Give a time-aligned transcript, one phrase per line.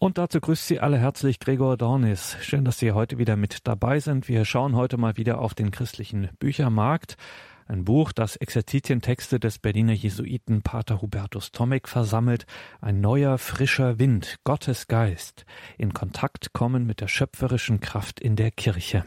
[0.00, 2.36] Und dazu grüßt Sie alle herzlich Gregor Dornis.
[2.40, 4.28] Schön, dass Sie heute wieder mit dabei sind.
[4.28, 7.16] Wir schauen heute mal wieder auf den christlichen Büchermarkt.
[7.70, 12.46] Ein Buch, das Exerzitientexte des Berliner Jesuiten Pater Hubertus Tomek versammelt.
[12.80, 15.44] Ein neuer, frischer Wind, Gottes Geist.
[15.76, 19.04] In Kontakt kommen mit der schöpferischen Kraft in der Kirche.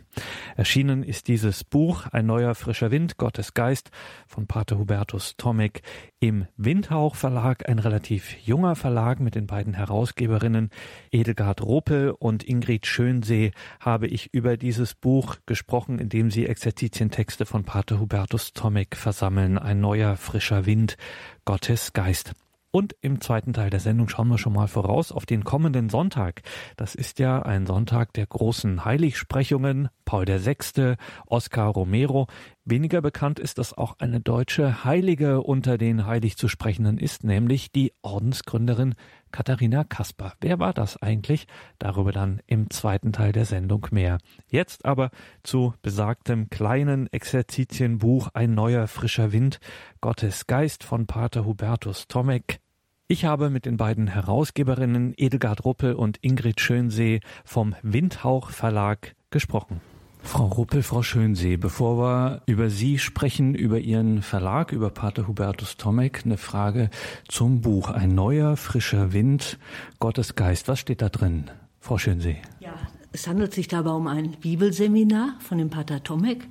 [0.55, 3.89] Erschienen ist dieses Buch, Ein neuer, frischer Wind, Gottes Geist
[4.27, 5.81] von Pater Hubertus Tomek
[6.19, 10.69] im Windhauch Verlag, ein relativ junger Verlag mit den beiden Herausgeberinnen
[11.09, 17.47] Edelgard Ropel und Ingrid Schönsee habe ich über dieses Buch gesprochen, in dem sie Exerzitientexte
[17.47, 20.97] von Pater Hubertus Tomek versammeln, ein neuer frischer Wind,
[21.45, 22.33] Gottes Geist.
[22.73, 26.41] Und im zweiten Teil der Sendung schauen wir schon mal voraus auf den kommenden Sonntag.
[26.77, 29.89] Das ist ja ein Sonntag der großen Heiligsprechungen.
[30.05, 32.27] Paul VI., Oscar Romero.
[32.63, 37.73] Weniger bekannt ist, dass auch eine deutsche Heilige unter den heilig zu sprechenden ist, nämlich
[37.73, 38.95] die Ordensgründerin
[39.31, 40.33] Katharina Kasper.
[40.41, 41.47] Wer war das eigentlich?
[41.79, 44.17] Darüber dann im zweiten Teil der Sendung mehr.
[44.47, 45.11] Jetzt aber
[45.43, 49.59] zu besagtem kleinen Exerzitienbuch Ein neuer frischer Wind,
[50.01, 52.59] Gottes Geist von Pater Hubertus Tomek.
[53.07, 59.81] Ich habe mit den beiden Herausgeberinnen Edelgard Ruppel und Ingrid Schönsee vom Windhauch Verlag gesprochen.
[60.23, 65.77] Frau Ruppel, Frau Schönsee, bevor wir über Sie sprechen, über Ihren Verlag, über Pater Hubertus
[65.77, 66.89] Tomek, eine Frage
[67.27, 67.89] zum Buch.
[67.89, 69.57] Ein neuer, frischer Wind,
[69.99, 70.67] Gottes Geist.
[70.67, 71.49] Was steht da drin,
[71.79, 72.37] Frau Schönsee?
[72.59, 72.73] Ja,
[73.11, 76.47] es handelt sich dabei um ein Bibelseminar von dem Pater Tomek.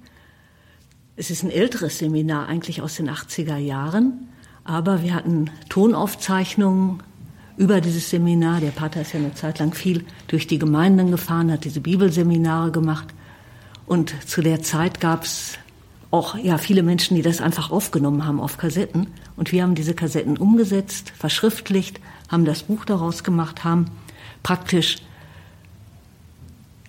[1.16, 4.28] Es ist ein älteres Seminar, eigentlich aus den 80er Jahren,
[4.64, 7.02] aber wir hatten Tonaufzeichnungen
[7.56, 8.60] über dieses Seminar.
[8.60, 12.72] Der Pater ist ja eine Zeit lang viel durch die Gemeinden gefahren, hat diese Bibelseminare
[12.72, 13.14] gemacht.
[13.91, 15.58] Und zu der Zeit gab es
[16.12, 19.08] auch ja viele Menschen, die das einfach aufgenommen haben auf Kassetten.
[19.36, 23.86] Und wir haben diese Kassetten umgesetzt, verschriftlicht, haben das Buch daraus gemacht, haben
[24.44, 24.98] praktisch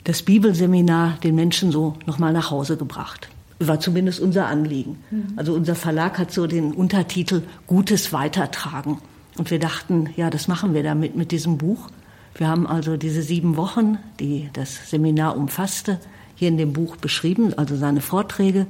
[0.04, 3.30] das Bibelseminar den Menschen so nochmal nach Hause gebracht.
[3.58, 5.00] War zumindest unser Anliegen.
[5.10, 5.34] Mhm.
[5.38, 9.00] Also unser Verlag hat so den Untertitel Gutes Weitertragen.
[9.40, 11.90] Und wir dachten, ja, das machen wir damit mit diesem Buch.
[12.36, 16.00] Wir haben also diese sieben Wochen, die das Seminar umfasste,
[16.42, 18.66] hier in dem Buch beschrieben, also seine Vorträge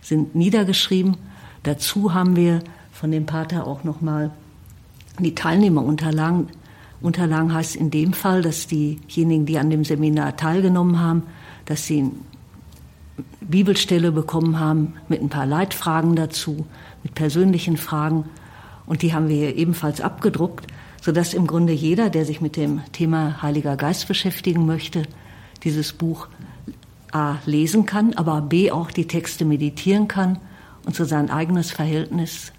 [0.00, 1.18] sind niedergeschrieben.
[1.64, 2.60] Dazu haben wir
[2.92, 4.30] von dem Pater auch nochmal
[5.18, 6.48] die Teilnehmerunterlagen.
[7.02, 11.24] Unterlagen heißt in dem Fall, dass diejenigen, die an dem Seminar teilgenommen haben,
[11.66, 12.12] dass sie eine
[13.42, 16.64] Bibelstelle bekommen haben mit ein paar Leitfragen dazu,
[17.02, 18.24] mit persönlichen Fragen.
[18.86, 20.68] Und die haben wir ebenfalls abgedruckt,
[21.02, 25.02] sodass im Grunde jeder, der sich mit dem Thema Heiliger Geist beschäftigen möchte,
[25.64, 26.28] dieses Buch
[27.12, 30.38] A lesen kann, aber B auch die Texte meditieren kann
[30.84, 32.52] und so sein eigenes Verhältnis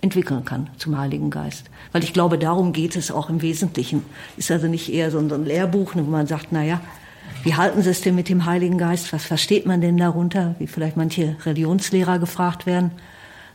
[0.00, 1.70] entwickeln kann zum Heiligen Geist.
[1.92, 4.04] Weil ich glaube, darum geht es auch im Wesentlichen.
[4.36, 6.80] Ist also nicht eher so ein Lehrbuch, wo man sagt, na ja,
[7.42, 9.12] wie halten Sie es denn mit dem Heiligen Geist?
[9.12, 10.54] Was versteht man denn darunter?
[10.58, 12.92] Wie vielleicht manche Religionslehrer gefragt werden.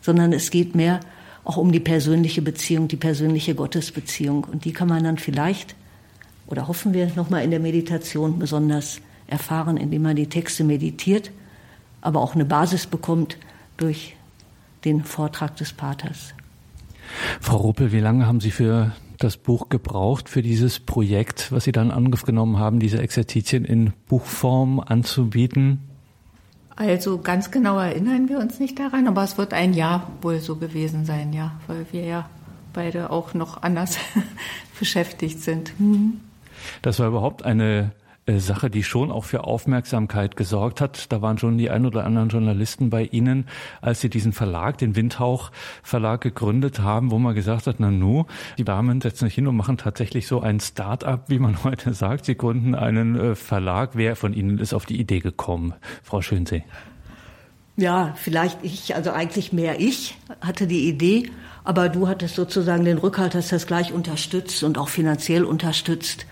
[0.02, 1.00] Sondern es geht mehr
[1.44, 4.46] auch um die persönliche Beziehung, die persönliche Gottesbeziehung.
[4.46, 5.76] Und die kann man dann vielleicht,
[6.48, 9.02] oder hoffen wir nochmal in der Meditation besonders
[9.34, 11.32] erfahren, indem man die Texte meditiert,
[12.02, 13.38] aber auch eine Basis bekommt
[13.78, 14.16] durch
[14.86, 16.34] den Vortrag des Paters.
[17.42, 21.72] Frau Ruppel, wie lange haben Sie für das Buch gebraucht, für dieses Projekt, was Sie
[21.72, 25.80] dann angenommen haben, diese Exerzitien in Buchform anzubieten?
[26.76, 30.56] Also ganz genau erinnern wir uns nicht daran, aber es wird ein Jahr wohl so
[30.56, 32.30] gewesen sein, ja, weil wir ja
[32.74, 33.98] beide auch noch anders
[34.80, 35.80] beschäftigt sind.
[35.80, 36.20] Mhm.
[36.82, 37.92] Das war überhaupt eine
[38.28, 41.12] Sache, die schon auch für Aufmerksamkeit gesorgt hat.
[41.12, 43.48] Da waren schon die ein oder anderen Journalisten bei Ihnen,
[43.82, 45.52] als Sie diesen Verlag, den Windhauch
[45.82, 48.26] Verlag gegründet haben, wo man gesagt hat, na nu,
[48.58, 52.26] die Damen setzen sich hin und machen tatsächlich so ein Start-up, wie man heute sagt.
[52.26, 53.92] Sie gründen einen äh, Verlag.
[53.94, 55.74] Wer von Ihnen ist auf die Idee gekommen?
[56.02, 56.64] Frau Schönsee.
[57.76, 61.32] Ja, vielleicht ich, also eigentlich mehr ich hatte die Idee,
[61.64, 66.28] aber du hattest sozusagen den Rückhalt, hast das gleich unterstützt und auch finanziell unterstützt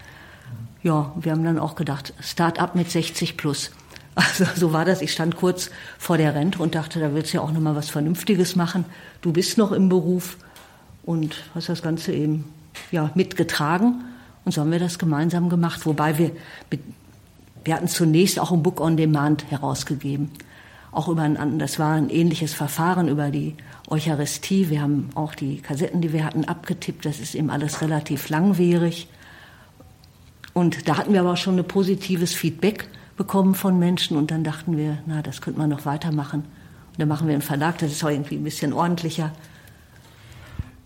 [0.83, 3.71] ja, wir haben dann auch gedacht, Start-up mit 60 plus.
[4.13, 5.01] Also so war das.
[5.01, 7.77] Ich stand kurz vor der Rente und dachte, da willst du ja auch noch mal
[7.77, 8.83] was Vernünftiges machen.
[9.21, 10.35] Du bist noch im Beruf
[11.03, 12.43] und hast das Ganze eben
[12.91, 14.03] ja mitgetragen.
[14.43, 16.31] Und so haben wir das gemeinsam gemacht, wobei wir
[17.63, 20.31] wir hatten zunächst auch ein Book on Demand herausgegeben.
[20.91, 23.55] Auch über ein, das war ein ähnliches Verfahren über die
[23.87, 24.69] Eucharistie.
[24.69, 27.05] Wir haben auch die Kassetten, die wir hatten, abgetippt.
[27.05, 29.07] Das ist eben alles relativ langwierig.
[30.53, 32.87] Und da hatten wir aber auch schon ein positives Feedback
[33.17, 36.41] bekommen von Menschen und dann dachten wir, na, das könnte man noch weitermachen.
[36.41, 39.31] Und dann machen wir einen Verlag, das ist auch irgendwie ein bisschen ordentlicher.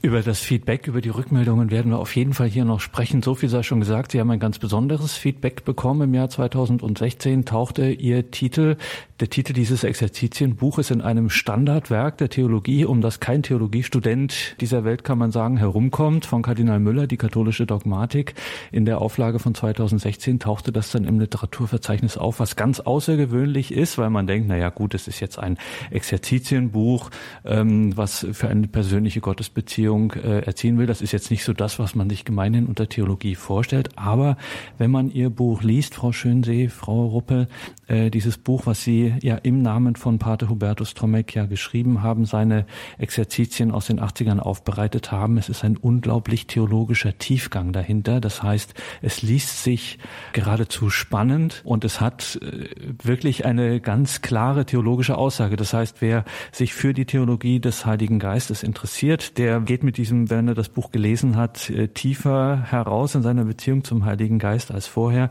[0.01, 3.23] Über das Feedback, über die Rückmeldungen werden wir auf jeden Fall hier noch sprechen.
[3.23, 4.11] So viel sei schon gesagt.
[4.11, 6.01] Sie haben ein ganz besonderes Feedback bekommen.
[6.09, 8.77] Im Jahr 2016 tauchte Ihr Titel,
[9.19, 15.03] der Titel dieses Exerzitienbuches in einem Standardwerk der Theologie, um das kein Theologiestudent dieser Welt,
[15.03, 18.35] kann man sagen, herumkommt, von Kardinal Müller, die katholische Dogmatik.
[18.71, 23.97] In der Auflage von 2016 tauchte das dann im Literaturverzeichnis auf, was ganz außergewöhnlich ist,
[23.97, 25.57] weil man denkt, na ja, gut, es ist jetzt ein
[25.91, 27.09] Exerzitienbuch,
[27.43, 30.85] ähm, was für eine persönliche Gottesbeziehung Beziehung äh, erziehen will.
[30.85, 33.89] Das ist jetzt nicht so das, was man sich gemeinhin unter Theologie vorstellt.
[33.97, 34.37] Aber
[34.77, 37.47] wenn man Ihr Buch liest, Frau Schönsee, Frau Ruppel,
[37.87, 42.25] äh, dieses Buch, was Sie ja im Namen von Pater Hubertus Tomek ja geschrieben haben,
[42.25, 42.65] seine
[42.97, 48.21] Exerzitien aus den 80ern aufbereitet haben, es ist ein unglaublich theologischer Tiefgang dahinter.
[48.21, 49.99] Das heißt, es liest sich
[50.33, 52.69] geradezu spannend und es hat äh,
[53.03, 55.55] wirklich eine ganz klare theologische Aussage.
[55.55, 60.29] Das heißt, wer sich für die Theologie des Heiligen Geistes interessiert, der geht mit diesem,
[60.29, 64.71] wenn er das Buch gelesen hat, äh, tiefer heraus in seiner Beziehung zum Heiligen Geist
[64.71, 65.29] als vorher.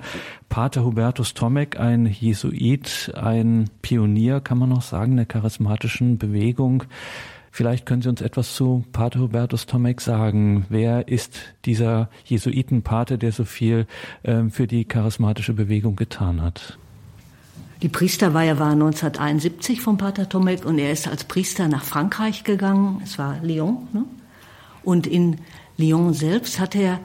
[0.49, 6.85] Pater Hubertus Tomek, ein Jesuit, ein Pionier, kann man noch sagen, der charismatischen Bewegung.
[7.51, 10.67] Vielleicht können Sie uns etwas zu Pater Hubertus Tomek sagen.
[10.69, 13.87] Wer ist dieser Jesuitenpater, der so viel
[14.25, 16.79] äh, für die charismatische Bewegung getan hat?
[17.83, 23.01] Die Priesterweihe war 1971 von Pater Tomek und er ist als Priester nach Frankreich gegangen.
[23.05, 23.87] Es war Lyon.
[23.93, 24.05] Ne?
[24.83, 25.37] Und in
[25.77, 26.99] Lyon selbst hat er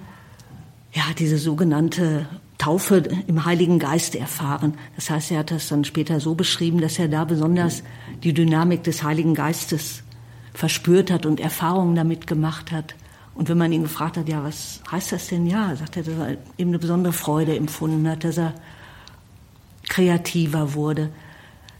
[0.93, 2.27] ja diese sogenannte
[2.59, 4.75] Taufe im Heiligen Geist erfahren.
[4.95, 7.83] Das heißt, er hat das dann später so beschrieben, dass er da besonders
[8.21, 10.03] die Dynamik des Heiligen Geistes
[10.53, 12.95] verspürt hat und Erfahrungen damit gemacht hat.
[13.33, 15.47] Und wenn man ihn gefragt hat, ja, was heißt das denn?
[15.47, 18.53] Ja, sagt er, dass er eben eine besondere Freude empfunden hat, dass er
[19.87, 21.09] kreativer wurde,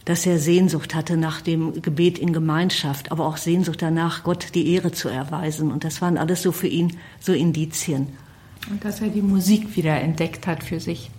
[0.06, 4.72] dass er Sehnsucht hatte nach dem Gebet in Gemeinschaft, aber auch Sehnsucht danach, Gott die
[4.72, 5.70] Ehre zu erweisen.
[5.70, 8.08] Und das waren alles so für ihn so Indizien.
[8.68, 11.10] Und dass er die Musik wieder entdeckt hat für sich.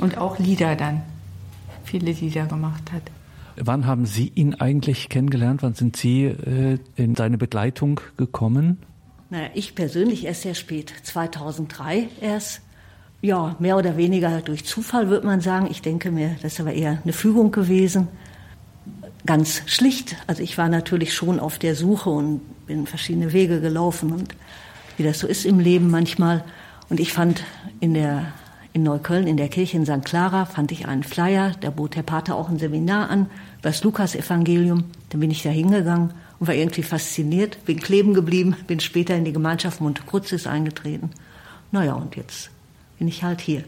[0.00, 1.02] Und auch Lieder dann.
[1.84, 3.02] Viele Lieder gemacht hat.
[3.56, 5.62] Wann haben Sie ihn eigentlich kennengelernt?
[5.62, 8.78] Wann sind Sie äh, in seine Begleitung gekommen?
[9.30, 12.60] Naja, ich persönlich erst sehr spät, 2003 erst
[13.22, 15.68] ja, mehr oder weniger durch Zufall, würde man sagen.
[15.70, 18.08] Ich denke mir, das ist aber eher eine Fügung gewesen.
[19.24, 20.16] Ganz schlicht.
[20.26, 24.36] Also ich war natürlich schon auf der Suche und bin verschiedene Wege gelaufen und
[24.96, 26.44] wie das so ist im Leben manchmal.
[26.88, 27.44] Und ich fand
[27.80, 28.32] in der
[28.76, 30.04] in Neukölln in der Kirche in St.
[30.04, 33.82] Clara fand ich einen Flyer, da bot der Pater auch ein Seminar an über das
[33.82, 34.84] Lukas-Evangelium.
[35.08, 39.24] Dann bin ich da hingegangen und war irgendwie fasziniert, bin kleben geblieben, bin später in
[39.24, 41.10] die Gemeinschaft Monte Crucis eingetreten.
[41.72, 42.50] Naja, und jetzt
[42.98, 43.64] bin ich halt hier.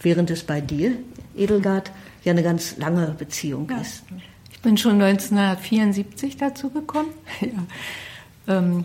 [0.00, 0.92] Während es bei dir,
[1.36, 1.90] Edelgard,
[2.22, 3.78] ja eine ganz lange Beziehung ja.
[3.78, 4.04] ist.
[4.52, 7.10] Ich bin schon 1974 dazu gekommen.
[7.40, 8.56] ja.
[8.56, 8.84] ähm,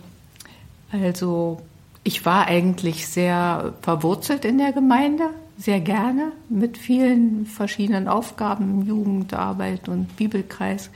[0.91, 1.61] also
[2.03, 9.89] ich war eigentlich sehr verwurzelt in der Gemeinde, sehr gerne, mit vielen verschiedenen Aufgaben, Jugendarbeit
[9.89, 10.89] und Bibelkreis.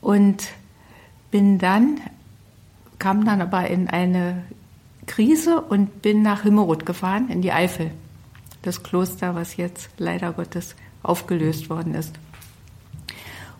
[0.00, 0.48] Und
[1.30, 2.00] bin dann,
[2.98, 4.44] kam dann aber in eine
[5.06, 7.90] Krise und bin nach Himmerod gefahren, in die Eifel.
[8.62, 12.14] Das Kloster, was jetzt leider Gottes aufgelöst worden ist.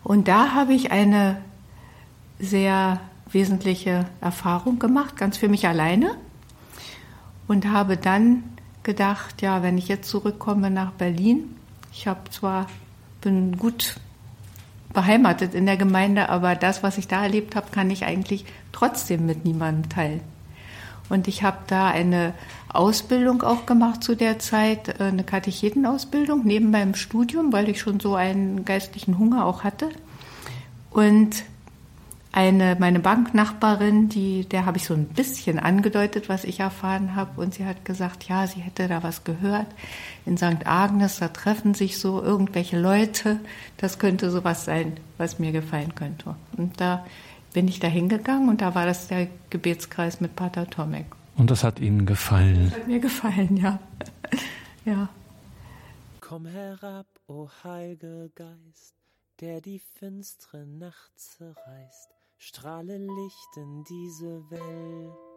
[0.03, 1.41] Und da habe ich eine
[2.39, 3.01] sehr
[3.31, 6.15] wesentliche Erfahrung gemacht, ganz für mich alleine.
[7.47, 8.43] Und habe dann
[8.83, 11.55] gedacht, ja, wenn ich jetzt zurückkomme nach Berlin,
[11.91, 12.67] ich habe zwar,
[13.21, 13.95] bin gut
[14.93, 19.25] beheimatet in der Gemeinde, aber das, was ich da erlebt habe, kann ich eigentlich trotzdem
[19.25, 20.21] mit niemandem teilen.
[21.09, 22.33] Und ich habe da eine
[22.69, 27.99] Ausbildung auch gemacht zu der Zeit, äh, eine Katechetenausbildung neben meinem Studium, weil ich schon
[27.99, 29.89] so einen geistlichen Hunger auch hatte.
[30.89, 31.43] Und
[32.37, 37.41] eine, meine Banknachbarin, die, der habe ich so ein bisschen angedeutet, was ich erfahren habe.
[37.41, 39.65] Und sie hat gesagt, ja, sie hätte da was gehört.
[40.23, 40.65] In St.
[40.67, 43.39] Agnes, da treffen sich so irgendwelche Leute.
[43.77, 46.35] Das könnte sowas sein, was mir gefallen könnte.
[46.55, 47.07] Und da
[47.53, 51.07] bin ich da hingegangen und da war das der Gebetskreis mit Pater Tomek.
[51.37, 52.65] Und das hat Ihnen gefallen?
[52.69, 53.79] Das hat mir gefallen, ja.
[54.85, 55.09] ja.
[56.21, 58.93] Komm herab, o oh Heiliger Geist,
[59.39, 65.27] der die finstere Nacht zerreißt, strahle Licht in diese Welt.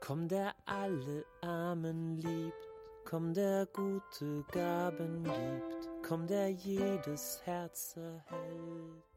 [0.00, 2.68] Komm, der alle Armen liebt,
[3.04, 9.13] komm, der gute Gaben gibt, komm, der jedes Herz erhält.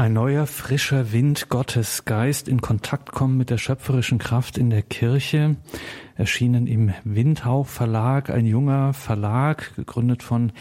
[0.00, 4.80] Ein neuer, frischer Wind Gottes Geist in Kontakt kommen mit der schöpferischen Kraft in der
[4.80, 5.56] Kirche.
[6.16, 10.52] Erschienen im Windhauch Verlag, ein junger Verlag, gegründet von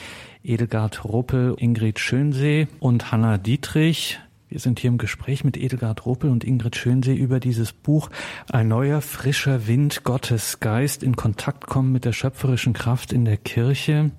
[0.44, 4.20] Edelgard Ruppel, Ingrid Schönsee und Hanna Dietrich.
[4.50, 8.10] Wir sind hier im Gespräch mit Edelgard Ruppel und Ingrid Schönsee über dieses Buch
[8.52, 13.38] Ein neuer, frischer Wind Gottes Geist in Kontakt kommen mit der schöpferischen Kraft in der
[13.38, 14.12] Kirche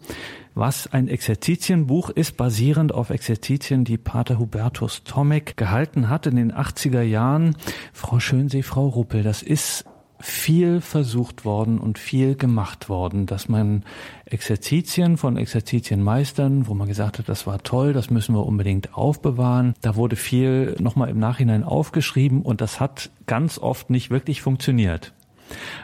[0.52, 6.52] was ein Exerzitienbuch ist, basierend auf Exerzitien, die Pater Hubertus Tomek gehalten hat in den
[6.52, 7.56] 80er Jahren.
[7.92, 9.84] Frau Schönsee, Frau Ruppel, das ist
[10.20, 13.84] viel versucht worden und viel gemacht worden, dass man
[14.30, 19.74] Exerzitien von Exerzitienmeistern, wo man gesagt hat, das war toll, das müssen wir unbedingt aufbewahren.
[19.80, 25.12] Da wurde viel nochmal im Nachhinein aufgeschrieben und das hat ganz oft nicht wirklich funktioniert.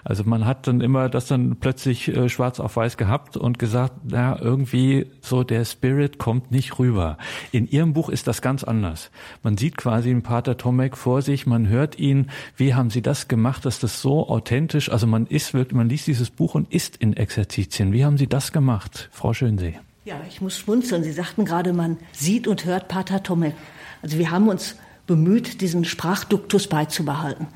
[0.04, 3.94] Also man hat dann immer das dann plötzlich äh, schwarz auf weiß gehabt und gesagt,
[4.04, 7.18] na, irgendwie so der Spirit kommt nicht rüber.
[7.52, 9.10] In Ihrem Buch ist das ganz anders.
[9.42, 13.28] Man sieht quasi einen Pater Tomek vor sich, man hört ihn, wie haben Sie das
[13.28, 16.96] gemacht, dass das so authentisch, also man ist wirklich, man liest dieses Buch und ist
[16.96, 17.92] in Exerzitien.
[17.92, 19.78] Wie haben Sie das gemacht, Frau Schönsee?
[20.04, 21.02] Ja, ich muss schmunzeln.
[21.02, 23.54] Sie sagten gerade, man sieht und hört Pater Tomek.
[24.02, 27.48] Also wir haben uns bemüht, diesen Sprachduktus beizubehalten.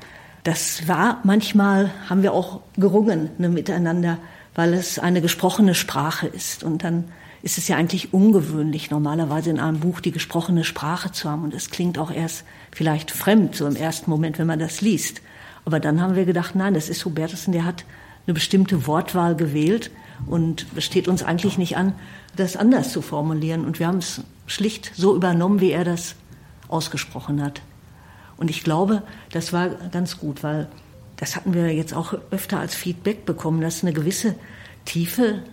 [0.43, 4.17] Das war manchmal, haben wir auch gerungen ne, miteinander,
[4.55, 6.63] weil es eine gesprochene Sprache ist.
[6.63, 7.05] Und dann
[7.43, 11.43] ist es ja eigentlich ungewöhnlich, normalerweise in einem Buch die gesprochene Sprache zu haben.
[11.43, 15.21] Und es klingt auch erst vielleicht fremd, so im ersten Moment, wenn man das liest.
[15.65, 17.85] Aber dann haben wir gedacht, nein, das ist Hubertusen, der hat
[18.25, 19.91] eine bestimmte Wortwahl gewählt
[20.27, 21.93] und es steht uns eigentlich nicht an,
[22.35, 23.65] das anders zu formulieren.
[23.65, 26.15] Und wir haben es schlicht so übernommen, wie er das
[26.67, 27.61] ausgesprochen hat.
[28.41, 30.67] Und ich glaube, das war ganz gut, weil
[31.15, 34.33] das hatten wir jetzt auch öfter als Feedback bekommen, dass eine gewisse
[34.83, 35.43] Tiefe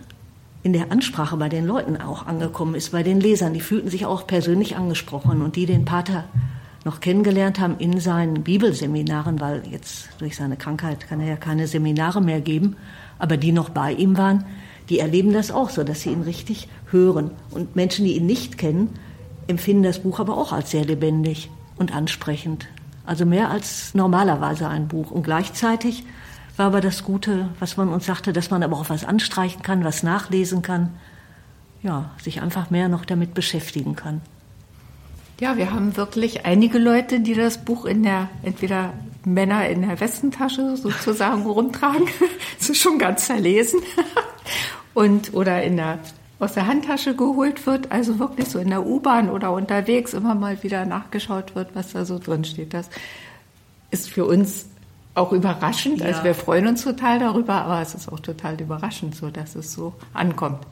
[0.63, 3.53] in der Ansprache bei den Leuten auch angekommen ist, bei den Lesern.
[3.53, 6.23] Die fühlten sich auch persönlich angesprochen und die den Pater
[6.83, 11.67] noch kennengelernt haben in seinen Bibelseminaren, weil jetzt durch seine Krankheit kann er ja keine
[11.67, 12.75] Seminare mehr geben,
[13.19, 14.45] aber die noch bei ihm waren,
[14.89, 17.29] die erleben das auch so, dass sie ihn richtig hören.
[17.51, 18.89] Und Menschen, die ihn nicht kennen,
[19.45, 22.67] empfinden das Buch aber auch als sehr lebendig und ansprechend.
[23.09, 25.09] Also mehr als normalerweise ein Buch.
[25.09, 26.03] Und gleichzeitig
[26.57, 29.83] war aber das Gute, was man uns sagte, dass man aber auch was anstreichen kann,
[29.83, 30.93] was nachlesen kann.
[31.81, 34.21] Ja, sich einfach mehr noch damit beschäftigen kann.
[35.39, 38.93] Ja, wir haben wirklich einige Leute, die das Buch in der, entweder
[39.25, 42.05] Männer in der Westentasche sozusagen rumtragen.
[42.59, 43.81] Es ist schon ganz zerlesen.
[44.93, 45.97] Und, oder in der
[46.39, 50.63] aus der Handtasche geholt wird, also wirklich so in der U-Bahn oder unterwegs immer mal
[50.63, 52.73] wieder nachgeschaut wird, was da so drin steht.
[52.73, 52.89] Das
[53.91, 54.67] ist für uns
[55.15, 56.01] auch überraschend.
[56.01, 56.09] Also ja.
[56.11, 59.73] Also wir freuen uns total darüber, aber es ist auch total überraschend, so dass es
[59.73, 60.65] so ankommt.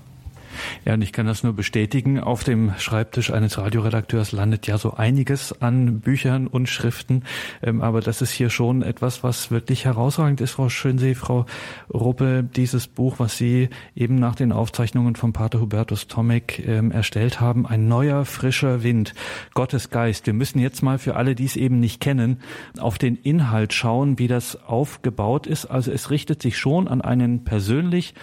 [0.85, 2.19] Ja, und ich kann das nur bestätigen.
[2.19, 7.23] Auf dem Schreibtisch eines Radioredakteurs landet ja so einiges an Büchern und Schriften.
[7.61, 11.45] Ähm, aber das ist hier schon etwas, was wirklich herausragend ist, Frau Schönsee, Frau
[11.93, 17.39] Ruppe, dieses Buch, was Sie eben nach den Aufzeichnungen von Pater Hubertus Tomek ähm, erstellt
[17.39, 17.65] haben.
[17.65, 19.13] Ein neuer, frischer Wind,
[19.53, 20.25] Gottes Geist.
[20.25, 22.41] Wir müssen jetzt mal für alle, die es eben nicht kennen,
[22.79, 25.65] auf den Inhalt schauen, wie das aufgebaut ist.
[25.65, 28.13] Also es richtet sich schon an einen persönlich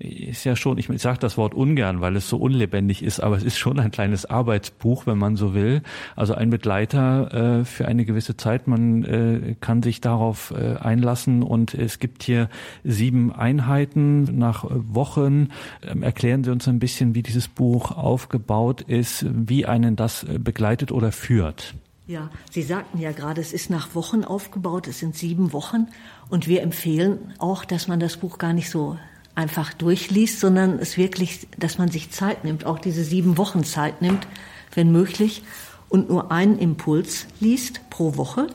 [0.00, 3.42] ist ja schon, ich sage das Wort ungern, weil es so unlebendig ist, aber es
[3.42, 5.82] ist schon ein kleines Arbeitsbuch, wenn man so will.
[6.16, 8.66] Also ein Begleiter äh, für eine gewisse Zeit.
[8.66, 12.48] Man äh, kann sich darauf äh, einlassen und es gibt hier
[12.82, 15.48] sieben Einheiten nach Wochen.
[15.86, 20.38] Ähm, erklären Sie uns ein bisschen, wie dieses Buch aufgebaut ist, wie einen das äh,
[20.38, 21.74] begleitet oder führt.
[22.06, 25.86] Ja, Sie sagten ja gerade, es ist nach Wochen aufgebaut, es sind sieben Wochen
[26.28, 28.96] und wir empfehlen auch, dass man das Buch gar nicht so
[29.34, 34.02] einfach durchliest, sondern es wirklich, dass man sich Zeit nimmt, auch diese sieben Wochen Zeit
[34.02, 34.26] nimmt,
[34.74, 35.42] wenn möglich,
[35.88, 38.46] und nur einen Impuls liest pro Woche.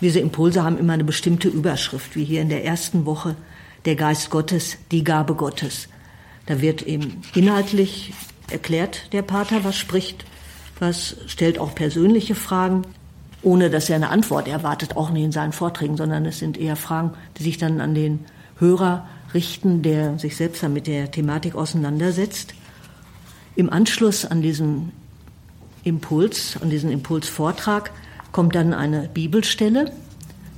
[0.00, 3.36] Diese Impulse haben immer eine bestimmte Überschrift, wie hier in der ersten Woche
[3.84, 5.88] der Geist Gottes, die Gabe Gottes.
[6.46, 8.12] Da wird eben inhaltlich
[8.50, 10.24] erklärt der Pater, was spricht,
[10.78, 12.82] was stellt auch persönliche Fragen,
[13.42, 16.76] ohne dass er eine Antwort erwartet, auch nicht in seinen Vorträgen, sondern es sind eher
[16.76, 18.24] Fragen, die sich dann an den
[18.58, 22.54] Hörer richten, der sich selbst mit der Thematik auseinandersetzt.
[23.56, 24.92] Im Anschluss an diesen
[25.84, 27.90] Impuls, an diesen Impulsvortrag
[28.30, 29.92] kommt dann eine Bibelstelle.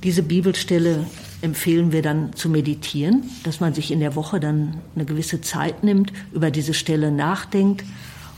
[0.03, 1.05] Diese Bibelstelle
[1.41, 5.83] empfehlen wir dann zu meditieren, dass man sich in der Woche dann eine gewisse Zeit
[5.83, 7.83] nimmt, über diese Stelle nachdenkt.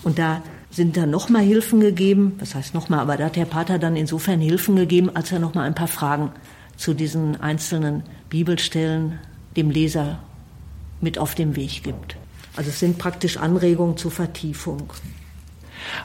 [0.03, 2.33] Und da sind dann nochmal Hilfen gegeben.
[2.39, 2.99] Was heißt nochmal?
[2.99, 6.31] Aber da hat der Pater dann insofern Hilfen gegeben, als er nochmal ein paar Fragen
[6.75, 9.19] zu diesen einzelnen Bibelstellen
[9.55, 10.19] dem Leser
[11.01, 12.17] mit auf den Weg gibt.
[12.55, 14.91] Also es sind praktisch Anregungen zur Vertiefung.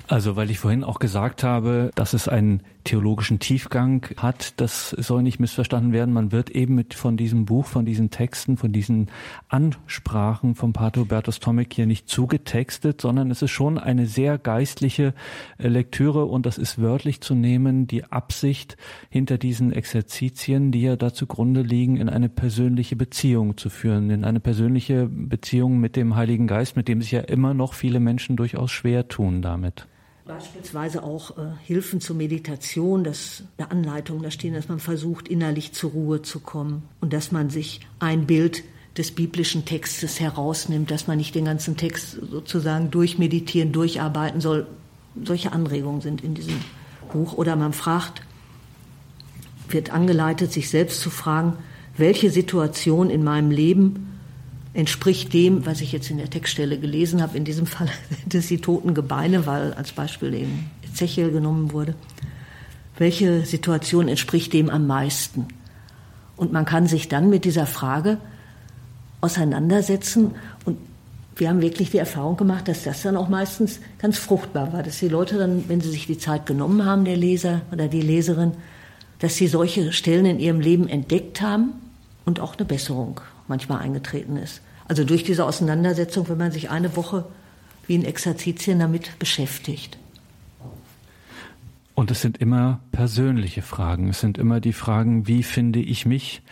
[0.06, 5.22] Also, weil ich vorhin auch gesagt habe, dass es einen theologischen Tiefgang hat, das soll
[5.22, 6.12] nicht missverstanden werden.
[6.12, 9.10] Man wird eben mit von diesem Buch, von diesen Texten, von diesen
[9.48, 15.14] Ansprachen vom Pater Hubertus Tomek hier nicht zugetextet, sondern es ist schon eine sehr geistliche
[15.58, 18.76] äh, Lektüre und das ist wörtlich zu nehmen, die Absicht
[19.10, 24.24] hinter diesen Exerzitien, die ja da zugrunde liegen, in eine persönliche Beziehung zu führen, in
[24.24, 28.36] eine persönliche Beziehung mit dem Heiligen Geist, mit dem sich ja immer noch viele Menschen
[28.36, 29.86] durchaus schwer tun damit.
[30.24, 35.72] Beispielsweise auch äh, Hilfen zur Meditation, das eine Anleitung da stehen, dass man versucht, innerlich
[35.72, 38.62] zur Ruhe zu kommen und dass man sich ein Bild
[38.96, 44.66] des biblischen Textes herausnimmt, dass man nicht den ganzen Text sozusagen durchmeditieren, durcharbeiten soll.
[45.24, 46.60] Solche Anregungen sind in diesem
[47.12, 47.32] Buch.
[47.32, 48.22] Oder man fragt,
[49.68, 51.54] wird angeleitet, sich selbst zu fragen,
[51.96, 54.11] welche Situation in meinem Leben
[54.74, 57.36] entspricht dem, was ich jetzt in der Textstelle gelesen habe.
[57.36, 57.88] In diesem Fall
[58.20, 61.94] sind es die toten Gebeine, weil als Beispiel eben Ezechiel genommen wurde.
[62.96, 65.48] Welche Situation entspricht dem am meisten?
[66.36, 68.18] Und man kann sich dann mit dieser Frage
[69.20, 70.32] auseinandersetzen
[70.64, 70.78] und
[71.36, 74.98] wir haben wirklich die Erfahrung gemacht, dass das dann auch meistens ganz fruchtbar war, dass
[74.98, 78.52] die Leute dann, wenn sie sich die Zeit genommen haben, der Leser oder die Leserin,
[79.18, 81.72] dass sie solche Stellen in ihrem Leben entdeckt haben
[82.24, 83.20] und auch eine Besserung
[83.52, 84.62] manchmal eingetreten ist.
[84.88, 87.26] Also durch diese Auseinandersetzung, wenn man sich eine Woche
[87.86, 89.98] wie in Exerzitien damit beschäftigt.
[91.94, 94.08] Und es sind immer persönliche Fragen.
[94.08, 96.42] Es sind immer die Fragen, wie finde ich mich?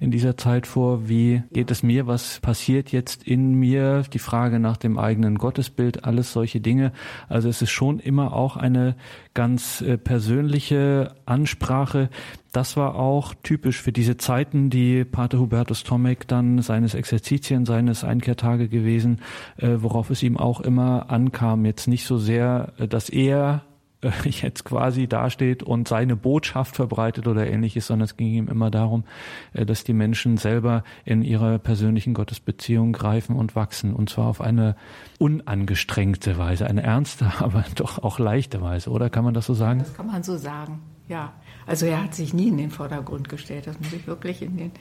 [0.00, 1.08] In dieser Zeit vor?
[1.08, 2.06] Wie geht es mir?
[2.06, 4.02] Was passiert jetzt in mir?
[4.12, 6.92] Die Frage nach dem eigenen Gottesbild, alles solche Dinge.
[7.28, 8.96] Also es ist schon immer auch eine
[9.34, 12.08] ganz äh, persönliche Ansprache.
[12.52, 18.02] Das war auch typisch für diese Zeiten, die Pater Hubertus Tomek dann seines Exerzitien, seines
[18.02, 19.20] Einkehrtage gewesen,
[19.58, 21.66] äh, worauf es ihm auch immer ankam.
[21.66, 23.62] Jetzt nicht so sehr, äh, dass er
[24.02, 28.70] äh, jetzt quasi dasteht und seine Botschaft verbreitet oder ähnliches, sondern es ging ihm immer
[28.70, 29.04] darum,
[29.52, 34.40] äh, dass die Menschen selber in ihrer persönlichen Gottesbeziehung greifen und wachsen und zwar auf
[34.40, 34.76] eine
[35.18, 39.80] unangestrengte Weise, eine ernste, aber doch auch leichte Weise, oder kann man das so sagen?
[39.80, 41.32] Das kann man so sagen, ja.
[41.66, 44.72] Also er hat sich nie in den Vordergrund gestellt, das muss ich wirklich in den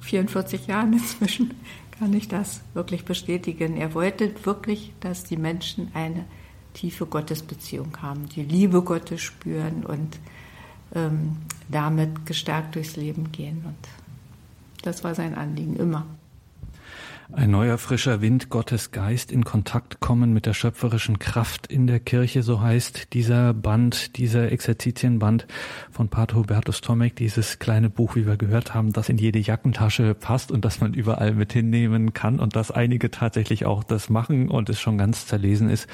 [0.00, 1.54] 44 Jahren inzwischen
[1.98, 3.76] kann ich das wirklich bestätigen.
[3.76, 6.24] Er wollte wirklich, dass die Menschen eine
[6.74, 10.18] tiefe Gottesbeziehung haben, die Liebe Gottes spüren und
[10.94, 11.36] ähm,
[11.68, 13.64] damit gestärkt durchs Leben gehen.
[13.64, 13.88] Und
[14.82, 16.04] das war sein Anliegen immer.
[17.32, 21.98] Ein neuer frischer Wind, Gottes Geist in Kontakt kommen mit der schöpferischen Kraft in der
[21.98, 25.46] Kirche, so heißt dieser Band, dieser Exerzitienband
[25.90, 30.14] von Pater Hubertus Tomek, dieses kleine Buch, wie wir gehört haben, das in jede Jackentasche
[30.14, 34.50] passt und das man überall mit hinnehmen kann und dass einige tatsächlich auch das machen
[34.50, 35.88] und es schon ganz zerlesen ist.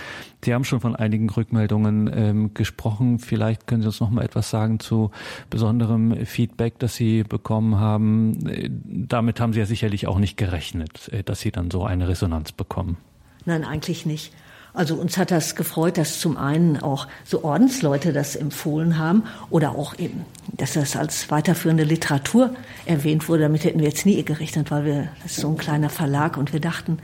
[0.45, 3.21] Sie haben schon von einigen Rückmeldungen ähm, gesprochen.
[3.21, 5.12] Vielleicht können Sie uns noch mal etwas sagen zu
[5.49, 8.47] besonderem Feedback, das Sie bekommen haben.
[8.47, 12.09] Äh, damit haben Sie ja sicherlich auch nicht gerechnet äh, dass Sie dann so eine
[12.09, 12.97] Resonanz bekommen?
[13.45, 14.33] Nein, eigentlich nicht.
[14.73, 19.73] Also uns hat das gefreut, dass zum einen auch so Ordensleute das empfohlen haben oder
[19.73, 20.25] auch eben,
[20.57, 22.55] dass das als weiterführende Literatur
[22.87, 23.43] erwähnt wurde.
[23.43, 26.53] Damit hätten wir jetzt nie gerechnet, weil wir, das ist so ein kleiner Verlag und
[26.53, 26.99] wir dachten,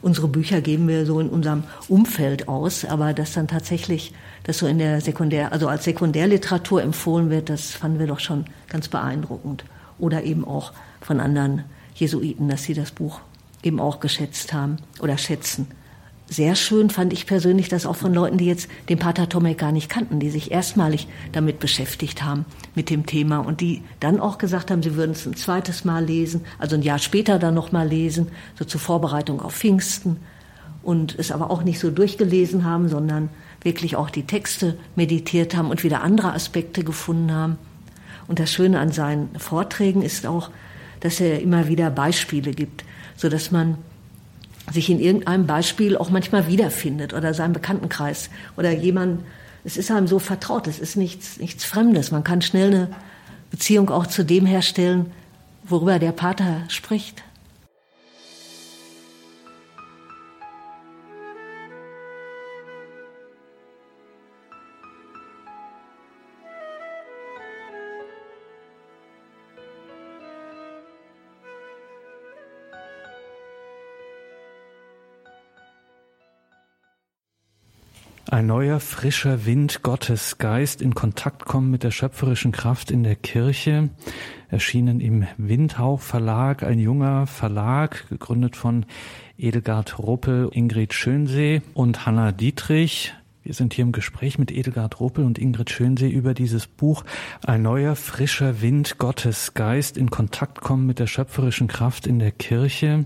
[0.00, 4.66] unsere Bücher geben wir so in unserem Umfeld aus, aber dass dann tatsächlich das so
[4.66, 9.64] in der Sekundär, also als Sekundärliteratur empfohlen wird, das fanden wir doch schon ganz beeindruckend.
[10.00, 11.62] Oder eben auch von anderen
[11.94, 13.20] Jesuiten, dass sie das Buch
[13.62, 15.68] eben auch geschätzt haben oder schätzen.
[16.32, 19.70] Sehr schön fand ich persönlich das auch von Leuten, die jetzt den Pater Tomek gar
[19.70, 24.38] nicht kannten, die sich erstmalig damit beschäftigt haben, mit dem Thema und die dann auch
[24.38, 27.86] gesagt haben, sie würden es ein zweites Mal lesen, also ein Jahr später dann nochmal
[27.86, 30.16] lesen, so zur Vorbereitung auf Pfingsten
[30.82, 33.28] und es aber auch nicht so durchgelesen haben, sondern
[33.62, 37.58] wirklich auch die Texte meditiert haben und wieder andere Aspekte gefunden haben.
[38.26, 40.50] Und das Schöne an seinen Vorträgen ist auch,
[41.00, 42.84] dass er immer wieder Beispiele gibt
[43.22, 43.78] so dass man
[44.72, 49.22] sich in irgendeinem Beispiel auch manchmal wiederfindet oder seinem Bekanntenkreis oder jemand,
[49.64, 52.10] es ist einem so vertraut, es ist nichts, nichts Fremdes.
[52.10, 52.88] Man kann schnell eine
[53.50, 55.12] Beziehung auch zu dem herstellen,
[55.62, 57.22] worüber der Pater spricht.
[78.32, 83.14] Ein neuer, frischer Wind Gottes Geist in Kontakt kommen mit der schöpferischen Kraft in der
[83.14, 83.90] Kirche.
[84.48, 88.86] Erschienen im Windhauch Verlag, ein junger Verlag, gegründet von
[89.36, 93.12] Edelgard Ruppel, Ingrid Schönsee und Hanna Dietrich.
[93.42, 97.04] Wir sind hier im Gespräch mit Edelgard Ruppel und Ingrid Schönsee über dieses Buch
[97.44, 102.32] Ein neuer, frischer Wind, Gottes Geist in Kontakt kommen mit der schöpferischen Kraft in der
[102.32, 103.04] Kirche.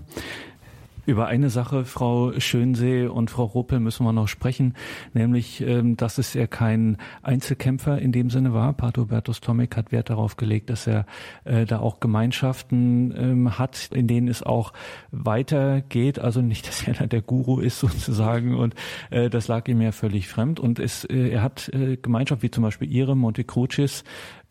[1.07, 4.75] Über eine Sache, Frau Schönsee und Frau Ruppel, müssen wir noch sprechen,
[5.15, 8.73] nämlich, ähm, dass es ja kein Einzelkämpfer in dem Sinne war.
[8.73, 11.07] Pater Hubertus Tomek hat Wert darauf gelegt, dass er
[11.45, 14.73] äh, da auch Gemeinschaften ähm, hat, in denen es auch
[15.13, 16.19] weitergeht.
[16.19, 18.75] Also nicht, dass er da der Guru ist sozusagen und
[19.11, 20.59] äh, das lag ihm ja völlig fremd.
[20.59, 21.71] Und es, äh, er hat
[22.03, 24.03] Gemeinschaft wie zum Beispiel ihre Monte Crucis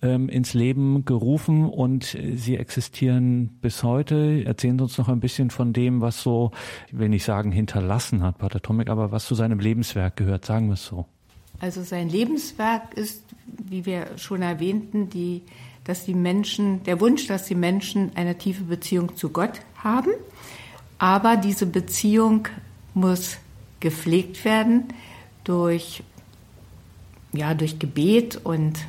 [0.02, 4.44] ähm, ins Leben gerufen und sie existieren bis heute.
[4.46, 6.52] Erzählen Sie uns noch ein bisschen von dem, was so,
[6.88, 10.68] ich will nicht sagen hinterlassen hat, Pater Tomek, aber was zu seinem Lebenswerk gehört, sagen
[10.68, 11.06] wir es so.
[11.60, 15.44] Also sein Lebenswerk ist, wie wir schon erwähnten, die,
[15.84, 20.12] dass die Menschen, der Wunsch, dass die Menschen eine tiefe Beziehung zu Gott haben.
[20.98, 22.48] Aber diese Beziehung
[22.94, 23.38] muss
[23.80, 24.86] gepflegt werden
[25.44, 26.04] durch,
[27.34, 28.80] ja, durch Gebet und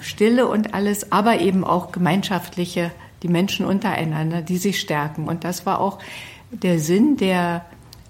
[0.00, 2.90] Stille und alles, aber eben auch gemeinschaftliche,
[3.22, 5.28] die Menschen untereinander, die sich stärken.
[5.28, 5.98] Und das war auch
[6.50, 7.64] der Sinn der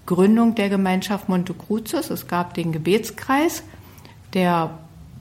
[0.05, 2.09] Gründung der Gemeinschaft Monte Crucis.
[2.09, 3.63] Es gab den Gebetskreis,
[4.33, 4.79] der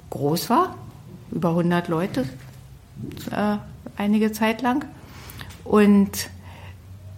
[0.09, 0.77] groß war,
[1.31, 2.29] über 100 Leute
[3.31, 3.57] äh,
[3.97, 4.87] einige Zeit lang.
[5.65, 6.31] Und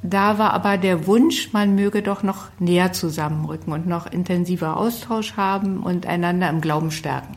[0.02, 5.36] da war aber der Wunsch, man möge doch noch näher zusammenrücken und noch intensiver Austausch
[5.36, 7.36] haben und einander im Glauben stärken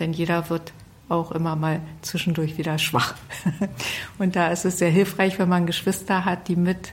[0.00, 0.72] denn jeder wird
[1.08, 3.14] auch immer mal zwischendurch wieder schwach.
[4.18, 6.92] Und da ist es sehr hilfreich, wenn man Geschwister hat, die mit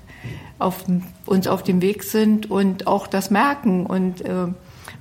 [0.60, 0.86] auf,
[1.26, 3.86] uns auf dem Weg sind und auch das merken.
[3.86, 4.48] Und äh,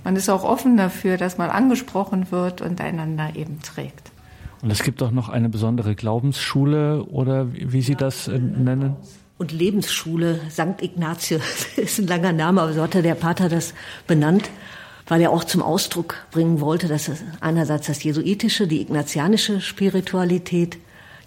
[0.04, 4.10] man ist auch offen dafür, dass man angesprochen wird und einander eben trägt.
[4.62, 8.96] Und es gibt auch noch eine besondere Glaubensschule oder wie Sie das äh, nennen?
[9.38, 10.82] Und Lebensschule St.
[10.82, 13.74] Ignatius ist ein langer Name, aber so hatte der Pater das
[14.06, 14.50] benannt
[15.10, 20.78] weil er auch zum Ausdruck bringen wollte, dass einerseits das jesuitische, die ignatianische Spiritualität,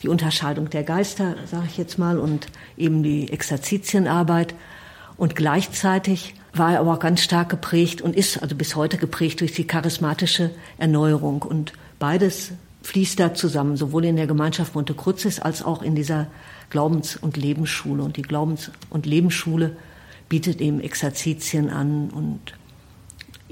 [0.02, 4.56] die Unterscheidung der Geister, sage ich jetzt mal, und eben die Exerzitienarbeit.
[5.18, 9.42] Und gleichzeitig war er aber auch ganz stark geprägt und ist also bis heute geprägt
[9.42, 11.42] durch die charismatische Erneuerung.
[11.42, 16.28] Und beides fließt da zusammen, sowohl in der Gemeinschaft Monte Crucis als auch in dieser
[16.70, 18.02] Glaubens- und Lebensschule.
[18.02, 19.76] Und die Glaubens- und Lebensschule
[20.30, 22.54] bietet eben Exerzitien an und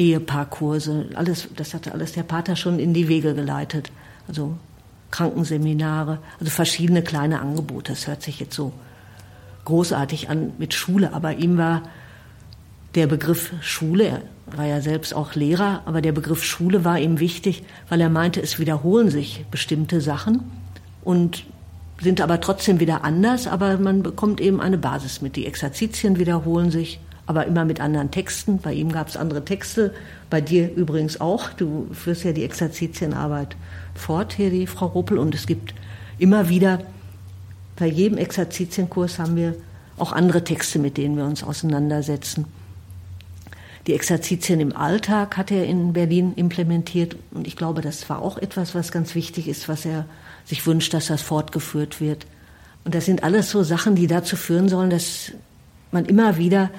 [0.01, 3.91] Ehepaarkurse, alles, das hatte alles der Pater schon in die Wege geleitet.
[4.27, 4.57] Also
[5.11, 7.91] Krankenseminare, also verschiedene kleine Angebote.
[7.91, 8.73] Das hört sich jetzt so
[9.65, 11.83] großartig an mit Schule, aber ihm war
[12.95, 17.19] der Begriff Schule, er war ja selbst auch Lehrer, aber der Begriff Schule war ihm
[17.19, 20.41] wichtig, weil er meinte, es wiederholen sich bestimmte Sachen
[21.03, 21.45] und
[22.01, 25.35] sind aber trotzdem wieder anders, aber man bekommt eben eine Basis mit.
[25.35, 26.99] Die Exerzitien wiederholen sich,
[27.31, 28.57] aber immer mit anderen Texten.
[28.57, 29.93] Bei ihm gab es andere Texte,
[30.29, 31.47] bei dir übrigens auch.
[31.51, 33.55] Du führst ja die Exerzitienarbeit
[33.95, 35.73] fort, hier die Frau Ruppel, und es gibt
[36.19, 36.79] immer wieder,
[37.77, 39.55] bei jedem Exerzitienkurs haben wir
[39.97, 42.47] auch andere Texte, mit denen wir uns auseinandersetzen.
[43.87, 48.37] Die Exerzitien im Alltag hat er in Berlin implementiert und ich glaube, das war auch
[48.39, 50.05] etwas, was ganz wichtig ist, was er
[50.43, 52.27] sich wünscht, dass das fortgeführt wird.
[52.83, 55.31] Und das sind alles so Sachen, die dazu führen sollen, dass
[55.91, 56.69] man immer wieder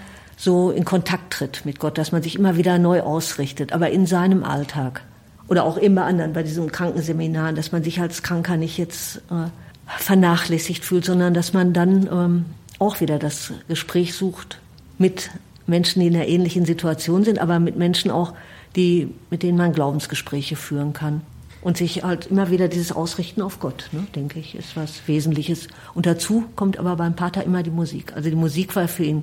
[0.42, 4.06] so in Kontakt tritt mit Gott, dass man sich immer wieder neu ausrichtet, aber in
[4.06, 5.02] seinem Alltag.
[5.46, 9.50] Oder auch immer anderen, bei diesen Krankenseminaren, dass man sich als Kranker nicht jetzt äh,
[9.98, 12.44] vernachlässigt fühlt, sondern dass man dann ähm,
[12.80, 14.58] auch wieder das Gespräch sucht
[14.98, 15.30] mit
[15.68, 18.34] Menschen, die in einer ähnlichen Situation sind, aber mit Menschen auch,
[18.74, 21.20] die, mit denen man Glaubensgespräche führen kann.
[21.60, 25.68] Und sich halt immer wieder dieses Ausrichten auf Gott, ne, denke ich, ist was Wesentliches.
[25.94, 28.16] Und dazu kommt aber beim Pater immer die Musik.
[28.16, 29.22] Also die Musik war für ihn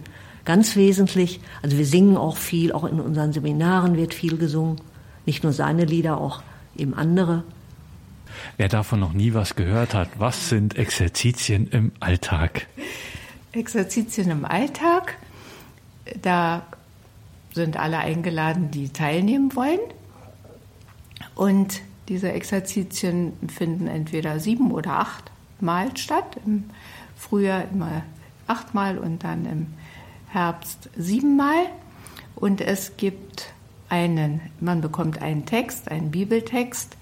[0.50, 1.42] ganz wesentlich.
[1.62, 4.82] Also wir singen auch viel, auch in unseren Seminaren wird viel gesungen.
[5.28, 6.42] Nicht nur seine Lieder, auch
[6.76, 7.44] eben andere.
[8.58, 12.66] Wer davon noch nie was gehört hat, was sind Exerzitien im Alltag?
[13.52, 15.18] Exerzitien im Alltag,
[16.20, 16.66] da
[17.54, 19.80] sind alle eingeladen, die teilnehmen wollen.
[21.36, 26.38] Und diese Exerzitien finden entweder sieben oder acht Mal statt.
[26.44, 26.72] Im
[27.16, 28.02] Frühjahr immer
[28.48, 29.68] achtmal und dann im
[30.30, 31.66] Herbst siebenmal
[32.36, 33.52] und es gibt
[33.90, 36.96] einen, man bekommt einen Text, einen Bibeltext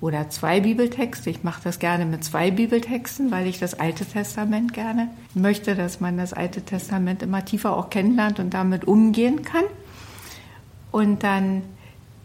[0.00, 1.30] oder zwei Bibeltexte.
[1.30, 6.00] Ich mache das gerne mit zwei Bibeltexten, weil ich das Alte Testament gerne möchte, dass
[6.00, 9.64] man das Alte Testament immer tiefer auch kennenlernt und damit umgehen kann.
[10.90, 11.62] Und dann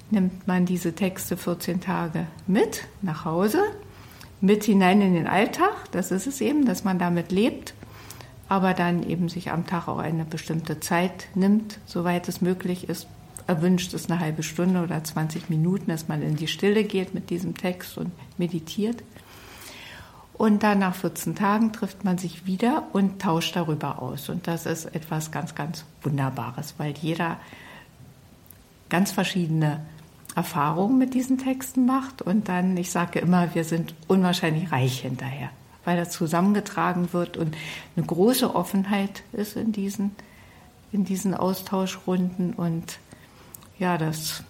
[0.10, 3.62] nimmt man diese Texte 14 Tage mit nach Hause,
[4.42, 5.72] mit hinein in den Alltag.
[5.92, 7.74] Das ist es eben, dass man damit lebt
[8.52, 13.08] aber dann eben sich am Tag auch eine bestimmte Zeit nimmt, soweit es möglich ist.
[13.48, 17.30] erwünscht ist eine halbe Stunde oder 20 Minuten, dass man in die Stille geht mit
[17.30, 19.04] diesem Text und meditiert.
[20.34, 24.28] Und dann nach 14 Tagen trifft man sich wieder und tauscht darüber aus.
[24.28, 27.40] Und das ist etwas ganz, ganz Wunderbares, weil jeder
[28.90, 29.80] ganz verschiedene
[30.36, 32.22] Erfahrungen mit diesen Texten macht.
[32.22, 35.52] Und dann, ich sage immer, wir sind unwahrscheinlich reich hinterher,
[35.86, 37.56] weil das zusammengetragen wird und
[37.96, 40.16] eine große Offenheit ist in diesen,
[40.92, 42.54] in diesen Austauschrunden.
[42.54, 43.00] Und
[43.80, 44.44] ja, das,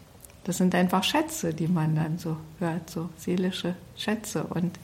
[0.43, 4.43] das sind einfach Schätze, die man dann so hört, so seelische Schätze.
[4.43, 4.77] Und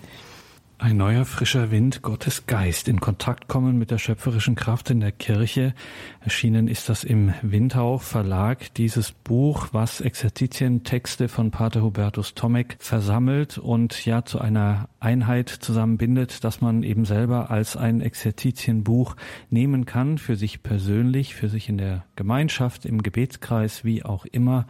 [0.79, 5.11] ein neuer frischer Wind, Gottes Geist, in Kontakt kommen mit der schöpferischen Kraft in der
[5.11, 5.73] Kirche.
[6.21, 13.57] Erschienen ist das im Windhauch Verlag, dieses Buch, was Exerzitientexte von Pater Hubertus Tomek versammelt
[13.57, 19.15] und ja zu einer Einheit zusammenbindet, dass man eben selber als ein Exerzitienbuch
[19.49, 24.67] nehmen kann, für sich persönlich, für sich in der Gemeinschaft, im Gebetskreis, wie auch immer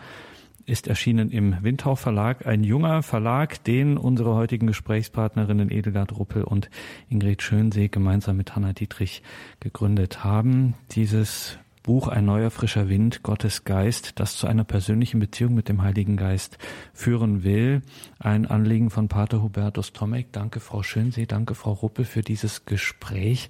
[0.67, 6.69] ist erschienen im Windhau Verlag, ein junger Verlag, den unsere heutigen Gesprächspartnerinnen Edelgard Ruppel und
[7.09, 9.23] Ingrid Schönsee gemeinsam mit Hanna Dietrich
[9.61, 10.75] gegründet haben.
[10.91, 15.81] Dieses Buch Ein neuer frischer Wind, Gottes Geist, das zu einer persönlichen Beziehung mit dem
[15.83, 16.57] Heiligen Geist
[16.93, 17.81] führen will.
[18.19, 20.33] Ein Anliegen von Pater Hubertus Tomek.
[20.33, 23.49] Danke, Frau Schönsee, danke, Frau Ruppel, für dieses Gespräch.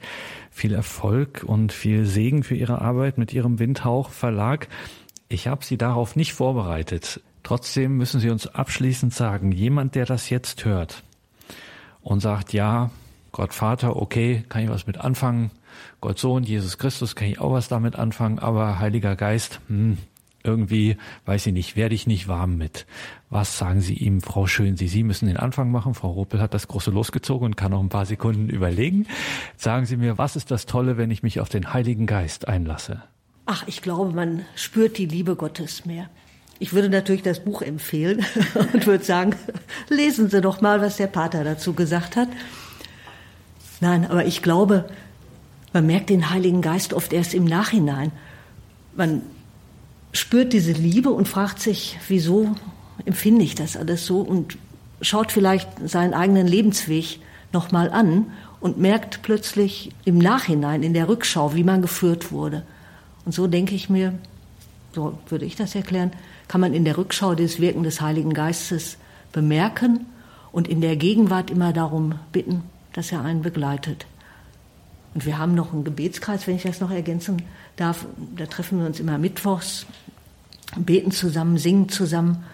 [0.51, 4.67] Viel Erfolg und viel Segen für Ihre Arbeit mit Ihrem Windhauch Verlag.
[5.29, 7.21] Ich habe Sie darauf nicht vorbereitet.
[7.43, 11.03] Trotzdem müssen Sie uns abschließend sagen, jemand, der das jetzt hört
[12.01, 12.91] und sagt, ja,
[13.31, 15.51] Gott Vater, okay, kann ich was mit anfangen.
[16.01, 18.39] Gott Sohn, Jesus Christus, kann ich auch was damit anfangen.
[18.39, 19.97] Aber Heiliger Geist, hm,
[20.43, 22.87] irgendwie, weiß ich nicht, werde ich nicht warm mit.
[23.29, 24.77] Was sagen Sie ihm, Frau Schön?
[24.77, 25.93] Sie, Sie müssen den Anfang machen.
[25.93, 29.07] Frau Ruppel hat das große losgezogen und kann noch ein paar Sekunden überlegen.
[29.57, 33.03] Sagen Sie mir, was ist das Tolle, wenn ich mich auf den Heiligen Geist einlasse?
[33.49, 36.09] Ach, ich glaube, man spürt die Liebe Gottes mehr.
[36.59, 38.25] Ich würde natürlich das Buch empfehlen
[38.73, 39.35] und würde sagen,
[39.87, 42.27] lesen Sie doch mal, was der Pater dazu gesagt hat.
[43.79, 44.89] Nein, aber ich glaube,
[45.71, 48.11] man merkt den Heiligen Geist oft erst im Nachhinein.
[48.97, 49.21] Man
[50.11, 52.53] spürt diese Liebe und fragt sich, wieso
[53.05, 54.57] empfinde ich das alles so und
[54.99, 57.21] schaut vielleicht seinen eigenen Lebensweg
[57.53, 58.25] nochmal an
[58.59, 62.63] und merkt plötzlich im Nachhinein, in der Rückschau, wie man geführt wurde.
[63.27, 64.13] Und so denke ich mir,
[64.95, 66.13] so würde ich das erklären,
[66.47, 68.95] kann man in der Rückschau das Wirken des Heiligen Geistes
[69.33, 70.05] bemerken
[70.53, 72.63] und in der Gegenwart immer darum bitten,
[72.93, 74.05] dass er einen begleitet.
[75.13, 77.41] Und wir haben noch einen Gebetskreis, wenn ich das noch ergänzen
[77.75, 78.05] darf.
[78.37, 79.87] Da treffen wir uns immer mittwochs,
[80.77, 82.45] beten zusammen, singen zusammen.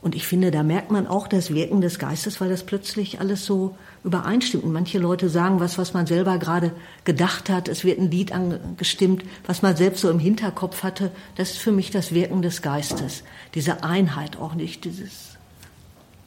[0.00, 3.44] Und ich finde, da merkt man auch das Wirken des Geistes, weil das plötzlich alles
[3.44, 4.64] so übereinstimmt.
[4.64, 6.72] Und manche Leute sagen was, was man selber gerade
[7.04, 7.68] gedacht hat.
[7.68, 11.10] Es wird ein Lied angestimmt, was man selbst so im Hinterkopf hatte.
[11.36, 13.22] Das ist für mich das Wirken des Geistes.
[13.54, 15.36] Diese Einheit auch nicht, dieses,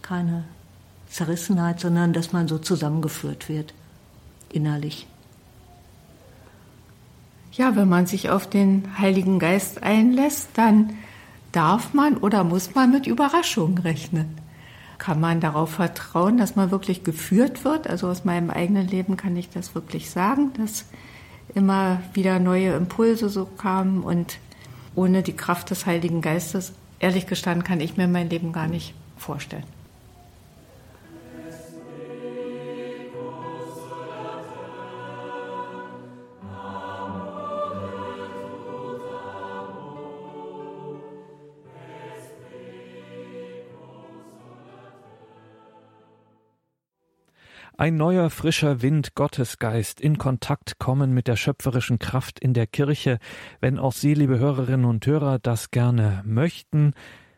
[0.01, 0.43] keine
[1.09, 3.73] Zerrissenheit, sondern dass man so zusammengeführt wird,
[4.51, 5.07] innerlich.
[7.53, 10.93] Ja, wenn man sich auf den Heiligen Geist einlässt, dann
[11.51, 14.40] darf man oder muss man mit Überraschungen rechnen.
[15.01, 17.89] Kann man darauf vertrauen, dass man wirklich geführt wird?
[17.89, 20.85] Also aus meinem eigenen Leben kann ich das wirklich sagen, dass
[21.55, 24.37] immer wieder neue Impulse so kamen und
[24.93, 28.93] ohne die Kraft des Heiligen Geistes, ehrlich gestanden, kann ich mir mein Leben gar nicht
[29.17, 29.63] vorstellen.
[47.81, 53.17] Ein neuer frischer Wind, Gottesgeist, in Kontakt kommen mit der schöpferischen Kraft in der Kirche,
[53.59, 56.93] wenn auch Sie, liebe Hörerinnen und Hörer, das gerne möchten.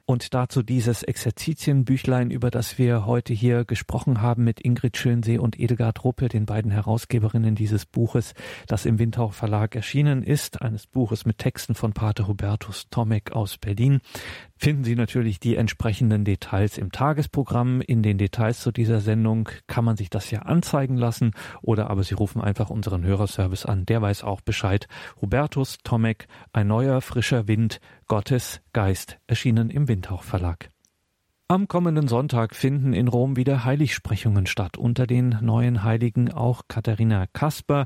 [0.05, 5.57] Und dazu dieses Exerzitienbüchlein, über das wir heute hier gesprochen haben mit Ingrid Schönsee und
[5.57, 8.33] Edelgard Ruppel, den beiden Herausgeberinnen dieses Buches,
[8.67, 13.57] das im Windhauch Verlag erschienen ist, eines Buches mit Texten von Pater Hubertus Tomek aus
[13.57, 14.01] Berlin
[14.57, 17.81] finden Sie natürlich die entsprechenden Details im Tagesprogramm.
[17.81, 22.03] In den Details zu dieser Sendung kann man sich das ja anzeigen lassen oder aber
[22.03, 23.85] Sie rufen einfach unseren Hörerservice an.
[23.85, 24.87] Der weiß auch Bescheid.
[25.21, 30.72] Hubertus Tomek, ein neuer frischer Wind, Gottes Geist, erschienen im Windhauch Verlag.
[31.49, 34.77] Am kommenden Sonntag finden in Rom wieder Heiligsprechungen statt.
[34.77, 37.85] Unter den neuen Heiligen auch Katharina Kasper.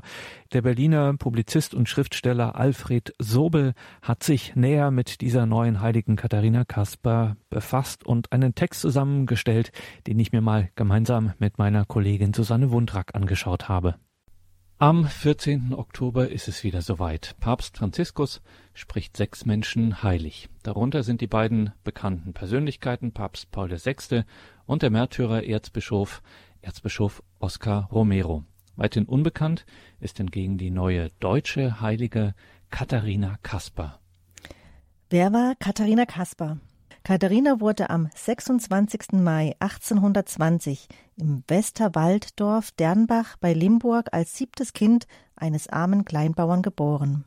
[0.52, 6.64] Der Berliner Publizist und Schriftsteller Alfred Sobel hat sich näher mit dieser neuen Heiligen Katharina
[6.64, 9.72] Kasper befasst und einen Text zusammengestellt,
[10.06, 13.96] den ich mir mal gemeinsam mit meiner Kollegin Susanne Wundrack angeschaut habe.
[14.80, 15.74] Am 14.
[15.74, 17.34] Oktober ist es wieder soweit.
[17.40, 18.40] Papst Franziskus
[18.74, 20.48] spricht sechs Menschen heilig.
[20.62, 24.22] Darunter sind die beiden bekannten Persönlichkeiten Papst Paul VI.
[24.66, 26.22] und der Märtyrer Erzbischof
[26.62, 28.44] Erzbischof Oscar Romero.
[28.76, 29.66] Weithin unbekannt
[29.98, 32.36] ist hingegen die neue deutsche Heilige
[32.70, 33.98] Katharina Kasper.
[35.10, 36.58] Wer war Katharina Kasper?
[37.08, 39.12] Katharina wurde am 26.
[39.12, 47.24] Mai 1820 im Westerwalddorf Dernbach bei Limburg als siebtes Kind eines armen Kleinbauern geboren.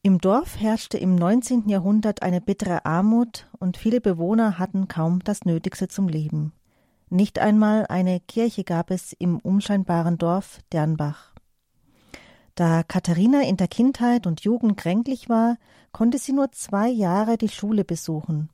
[0.00, 1.68] Im Dorf herrschte im 19.
[1.68, 6.54] Jahrhundert eine bittere Armut und viele Bewohner hatten kaum das Nötigste zum Leben.
[7.10, 11.34] Nicht einmal eine Kirche gab es im unscheinbaren Dorf Dernbach.
[12.54, 15.58] Da Katharina in der Kindheit und Jugend kränklich war,
[15.92, 18.48] konnte sie nur zwei Jahre die Schule besuchen.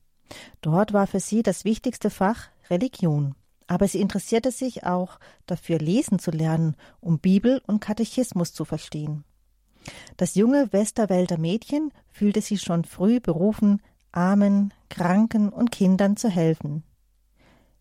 [0.61, 3.35] Dort war für sie das wichtigste Fach Religion.
[3.67, 9.25] Aber sie interessierte sich auch dafür, lesen zu lernen, um Bibel und Katechismus zu verstehen.
[10.17, 13.81] Das junge Westerwälder Mädchen fühlte sich schon früh berufen,
[14.13, 16.83] Armen, Kranken und Kindern zu helfen.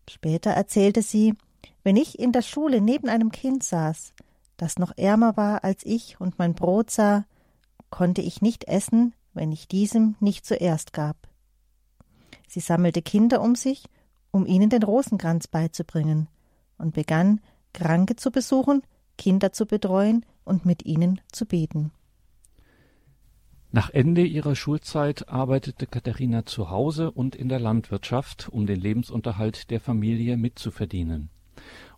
[0.08, 1.34] Später erzählte sie,
[1.82, 4.12] wenn ich in der Schule neben einem Kind saß,
[4.56, 7.24] das noch ärmer war als ich und mein Brot sah,
[7.90, 11.29] konnte ich nicht essen, wenn ich diesem nicht zuerst gab.
[12.50, 13.84] Sie sammelte Kinder um sich,
[14.32, 16.26] um ihnen den Rosenkranz beizubringen,
[16.78, 17.40] und begann,
[17.72, 18.82] Kranke zu besuchen,
[19.16, 21.92] Kinder zu betreuen und mit ihnen zu beten.
[23.70, 29.70] Nach Ende ihrer Schulzeit arbeitete Katharina zu Hause und in der Landwirtschaft, um den Lebensunterhalt
[29.70, 31.30] der Familie mitzuverdienen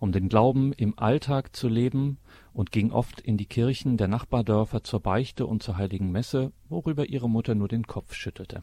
[0.00, 2.18] um den Glauben im Alltag zu leben
[2.52, 7.08] und ging oft in die Kirchen der Nachbardörfer zur Beichte und zur heiligen Messe, worüber
[7.08, 8.62] ihre Mutter nur den Kopf schüttelte.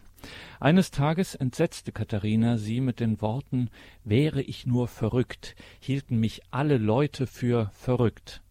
[0.60, 3.70] Eines Tages entsetzte Katharina sie mit den Worten
[4.04, 8.42] Wäre ich nur verrückt, hielten mich alle Leute für verrückt.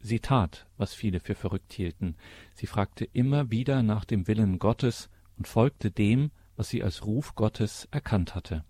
[0.00, 2.16] Sie tat, was viele für verrückt hielten.
[2.54, 7.34] Sie fragte immer wieder nach dem Willen Gottes und folgte dem, was sie als Ruf
[7.34, 8.64] Gottes erkannt hatte.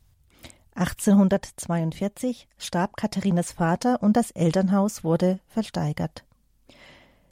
[0.75, 6.25] 1842 starb Katharinas Vater und das Elternhaus wurde versteigert.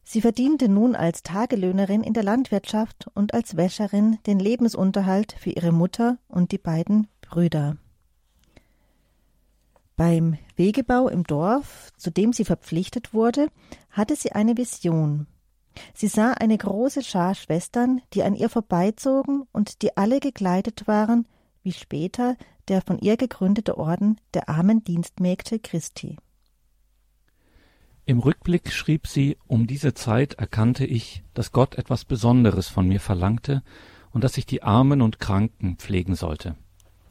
[0.04, 5.70] Sie verdiente nun als Tagelöhnerin in der Landwirtschaft und als Wäscherin den Lebensunterhalt für ihre
[5.70, 7.76] Mutter und die beiden Brüder.
[9.96, 13.48] Beim Wegebau im Dorf, zu dem sie verpflichtet wurde,
[13.90, 15.26] hatte sie eine Vision.
[15.92, 21.26] Sie sah eine große Schar Schwestern, die an ihr vorbeizogen und die alle gekleidet waren,
[21.62, 22.36] wie später
[22.68, 26.16] der von ihr gegründete Orden der armen Dienstmägde Christi.
[28.04, 33.00] Im Rückblick schrieb sie, um diese Zeit erkannte ich, dass Gott etwas Besonderes von mir
[33.00, 33.62] verlangte
[34.10, 36.56] und dass ich die Armen und Kranken pflegen sollte.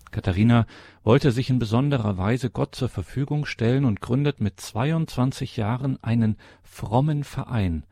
[0.10, 0.66] Katharina
[1.04, 6.38] wollte sich in besonderer Weise Gott zur Verfügung stellen und gründet mit 22 Jahren einen
[6.64, 7.84] frommen Verein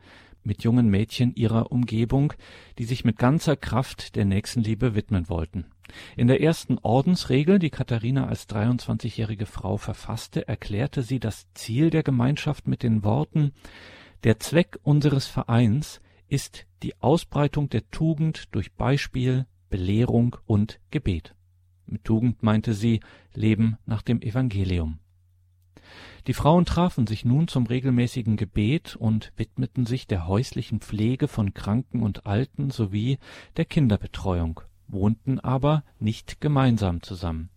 [0.46, 2.32] mit jungen Mädchen ihrer Umgebung,
[2.78, 5.66] die sich mit ganzer Kraft der Nächstenliebe widmen wollten.
[6.16, 12.02] In der ersten Ordensregel, die Katharina als 23-jährige Frau verfasste, erklärte sie das Ziel der
[12.02, 13.52] Gemeinschaft mit den Worten
[14.24, 21.34] Der Zweck unseres Vereins ist die Ausbreitung der Tugend durch Beispiel, Belehrung und Gebet.
[21.86, 23.00] Mit Tugend meinte sie
[23.34, 24.98] Leben nach dem Evangelium.
[26.26, 31.54] Die Frauen trafen sich nun zum regelmäßigen Gebet und widmeten sich der häuslichen Pflege von
[31.54, 33.18] Kranken und Alten sowie
[33.56, 37.50] der Kinderbetreuung wohnten aber nicht gemeinsam zusammen.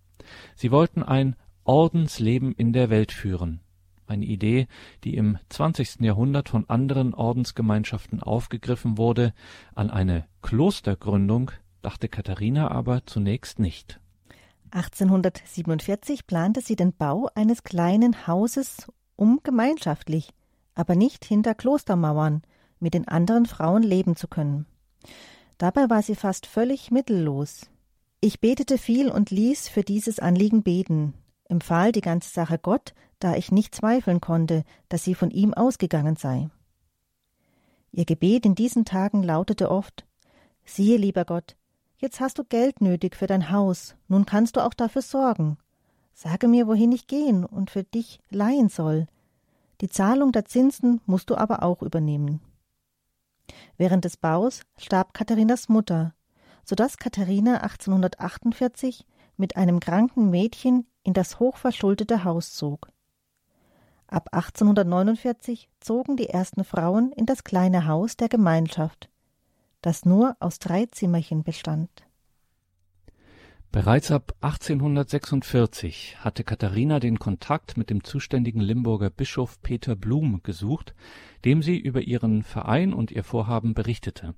[0.55, 3.61] Sie wollten ein Ordensleben in der Welt führen,
[4.07, 4.67] eine Idee,
[5.03, 6.01] die im 20.
[6.01, 9.33] Jahrhundert von anderen Ordensgemeinschaften aufgegriffen wurde,
[9.75, 13.99] an eine Klostergründung dachte Katharina aber zunächst nicht.
[14.71, 20.29] 1847 plante sie den Bau eines kleinen Hauses, um gemeinschaftlich,
[20.75, 22.43] aber nicht hinter Klostermauern,
[22.79, 24.65] mit den anderen Frauen leben zu können.
[25.59, 27.69] Dabei war sie fast völlig mittellos.
[28.21, 31.13] Ich betete viel und ließ für dieses Anliegen beten,
[31.45, 36.15] empfahl die ganze Sache Gott, da ich nicht zweifeln konnte, dass sie von ihm ausgegangen
[36.15, 36.49] sei.
[37.91, 40.05] Ihr Gebet in diesen Tagen lautete oft
[40.63, 41.57] Siehe, lieber Gott,
[41.97, 45.57] jetzt hast du Geld nötig für dein Haus, nun kannst du auch dafür sorgen.
[46.13, 49.07] Sage mir, wohin ich gehen und für dich leihen soll.
[49.81, 52.39] Die Zahlung der Zinsen musst du aber auch übernehmen.
[53.77, 56.13] Während des Baus starb Katharinas Mutter,
[56.63, 59.05] so dass Katharina 1848
[59.37, 62.89] mit einem kranken Mädchen in das hochverschuldete Haus zog.
[64.07, 69.09] Ab 1849 zogen die ersten Frauen in das kleine Haus der Gemeinschaft,
[69.81, 72.08] das nur aus drei Zimmerchen bestand.
[73.71, 80.95] Bereits ab 1846 hatte Katharina den Kontakt mit dem zuständigen Limburger Bischof Peter Blum gesucht,
[81.45, 84.33] dem sie über ihren Verein und ihr Vorhaben berichtete.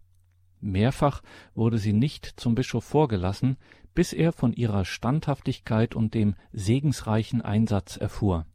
[0.59, 1.21] Mehrfach
[1.55, 3.55] wurde sie nicht zum Bischof vorgelassen,
[3.93, 8.45] bis er von ihrer Standhaftigkeit und dem segensreichen Einsatz erfuhr.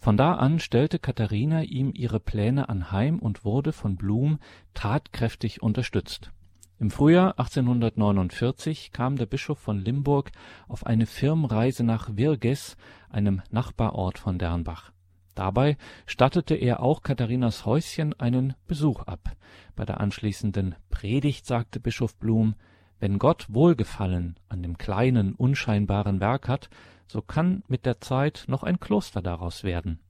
[0.00, 4.40] Von da an stellte Katharina ihm ihre Pläne anheim und wurde von Blum
[4.74, 6.32] tatkräftig unterstützt
[6.80, 10.32] im Frühjahr 1849 kam der Bischof von Limburg
[10.66, 12.78] auf eine Firmenreise nach Virges,
[13.10, 14.90] einem Nachbarort von Dernbach.
[15.34, 15.76] Dabei
[16.06, 19.36] stattete er auch Katharinas Häuschen einen Besuch ab.
[19.76, 22.54] Bei der anschließenden Predigt sagte Bischof Blum,
[22.98, 26.70] wenn Gott Wohlgefallen an dem kleinen, unscheinbaren Werk hat,
[27.06, 30.00] so kann mit der Zeit noch ein Kloster daraus werden.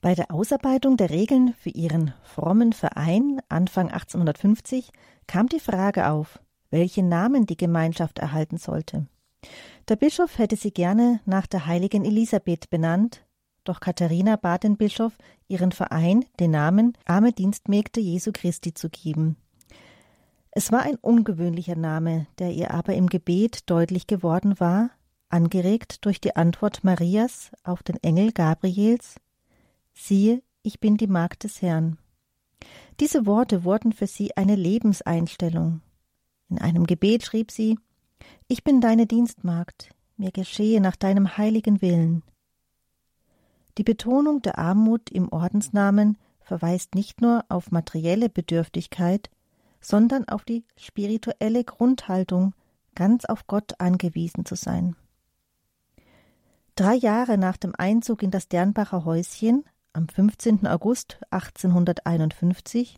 [0.00, 4.92] Bei der Ausarbeitung der Regeln für ihren frommen Verein Anfang 1850
[5.26, 6.40] kam die Frage auf,
[6.70, 9.06] welchen Namen die Gemeinschaft erhalten sollte.
[9.88, 13.26] Der Bischof hätte sie gerne nach der heiligen Elisabeth benannt,
[13.64, 19.36] doch Katharina bat den Bischof, ihren Verein den Namen Arme Dienstmägde Jesu Christi zu geben.
[20.50, 24.90] Es war ein ungewöhnlicher Name, der ihr aber im Gebet deutlich geworden war,
[25.28, 29.16] angeregt durch die Antwort Marias auf den Engel Gabriels
[30.02, 31.98] Siehe, ich bin die Magd des Herrn.
[33.00, 35.82] Diese Worte wurden für sie eine Lebenseinstellung.
[36.48, 37.78] In einem Gebet schrieb sie
[38.48, 42.22] Ich bin deine Dienstmagd, mir geschehe nach deinem heiligen Willen.
[43.76, 49.30] Die Betonung der Armut im Ordensnamen verweist nicht nur auf materielle Bedürftigkeit,
[49.82, 52.54] sondern auf die spirituelle Grundhaltung,
[52.94, 54.96] ganz auf Gott angewiesen zu sein.
[56.74, 60.66] Drei Jahre nach dem Einzug in das Dernbacher Häuschen am 15.
[60.66, 62.96] August 1851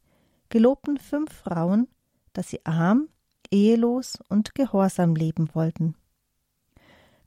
[0.48, 1.88] gelobten fünf Frauen,
[2.32, 3.08] dass sie arm,
[3.50, 5.94] ehelos und gehorsam leben wollten.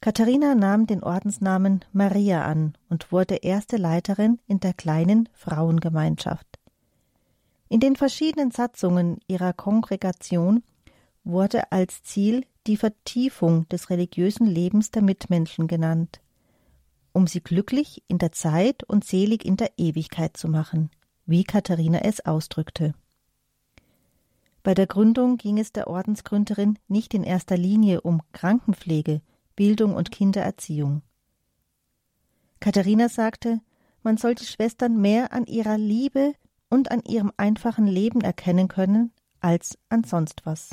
[0.01, 6.59] Katharina nahm den Ordensnamen Maria an und wurde erste Leiterin in der kleinen Frauengemeinschaft.
[7.70, 10.63] In den verschiedenen Satzungen ihrer Kongregation
[11.24, 16.22] wurde als Ziel die Vertiefung des religiösen Lebens der Mitmenschen genannt
[17.16, 20.91] um sie glücklich in der Zeit und selig in der Ewigkeit zu machen,
[21.26, 22.93] wie Katharina es ausdrückte.
[24.63, 29.22] Bei der Gründung ging es der Ordensgründerin nicht in erster Linie um Krankenpflege,
[29.55, 31.03] Bildung und Kindererziehung.
[32.59, 33.61] Katharina sagte,
[34.03, 36.34] man soll die Schwestern mehr an ihrer Liebe
[36.70, 40.72] und an ihrem einfachen Leben erkennen können als an sonst was.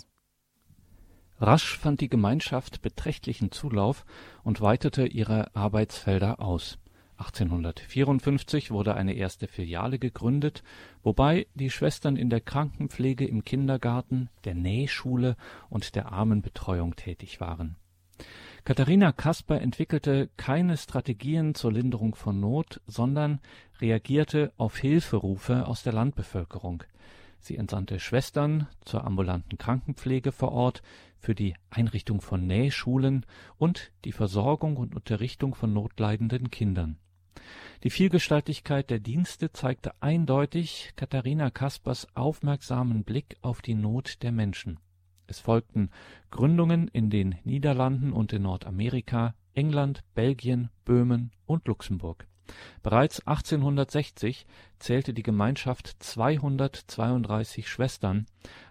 [1.43, 4.05] Rasch fand die Gemeinschaft beträchtlichen Zulauf
[4.45, 6.79] und weitete ihre Arbeitsfelder aus.
[7.17, 10.63] 1854 wurde eine erste Filiale gegründet,
[11.03, 15.37] wobei die Schwestern in der Krankenpflege im Kindergarten, der Nähschule
[15.69, 17.75] und der Armenbetreuung tätig waren.
[18.65, 23.41] Katharina Kasper entwickelte keine Strategien zur Linderung von Not, sondern
[23.81, 26.85] reagierte auf Hilferufe aus der Landbevölkerung.
[27.41, 30.81] Sie entsandte Schwestern zur ambulanten Krankenpflege vor Ort,
[31.23, 33.25] für die Einrichtung von Nähschulen
[33.57, 36.99] und die Versorgung und Unterrichtung von notleidenden Kindern.
[37.85, 44.79] Die Vielgestaltigkeit der Dienste zeigte eindeutig Katharina Kaspers aufmerksamen Blick auf die Not der Menschen.
[45.29, 45.91] Es folgten
[46.31, 52.27] Gründungen in den Niederlanden und in Nordamerika, England, Belgien, Böhmen und Luxemburg
[52.83, 54.47] Bereits 1860
[54.79, 58.27] zählte die Gemeinschaft 232 Schwestern,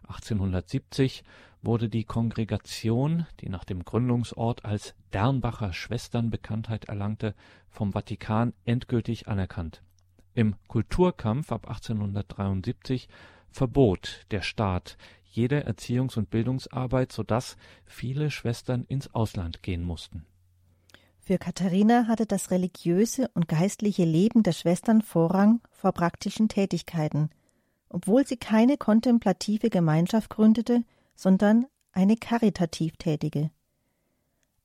[0.08, 1.24] 1870
[1.62, 7.36] wurde die Kongregation, die nach dem Gründungsort als Dernbacher Schwestern Bekanntheit erlangte,
[7.70, 9.84] vom Vatikan endgültig anerkannt.
[10.34, 13.10] Im Kulturkampf ab 1873
[13.50, 20.26] verbot der Staat jede Erziehungs und Bildungsarbeit, so dass viele Schwestern ins Ausland gehen mussten
[21.32, 27.30] für Katharina hatte das religiöse und geistliche Leben der Schwestern Vorrang vor praktischen Tätigkeiten,
[27.90, 30.84] obwohl sie keine kontemplative Gemeinschaft gründete,
[31.22, 33.52] sondern eine karitativ tätige.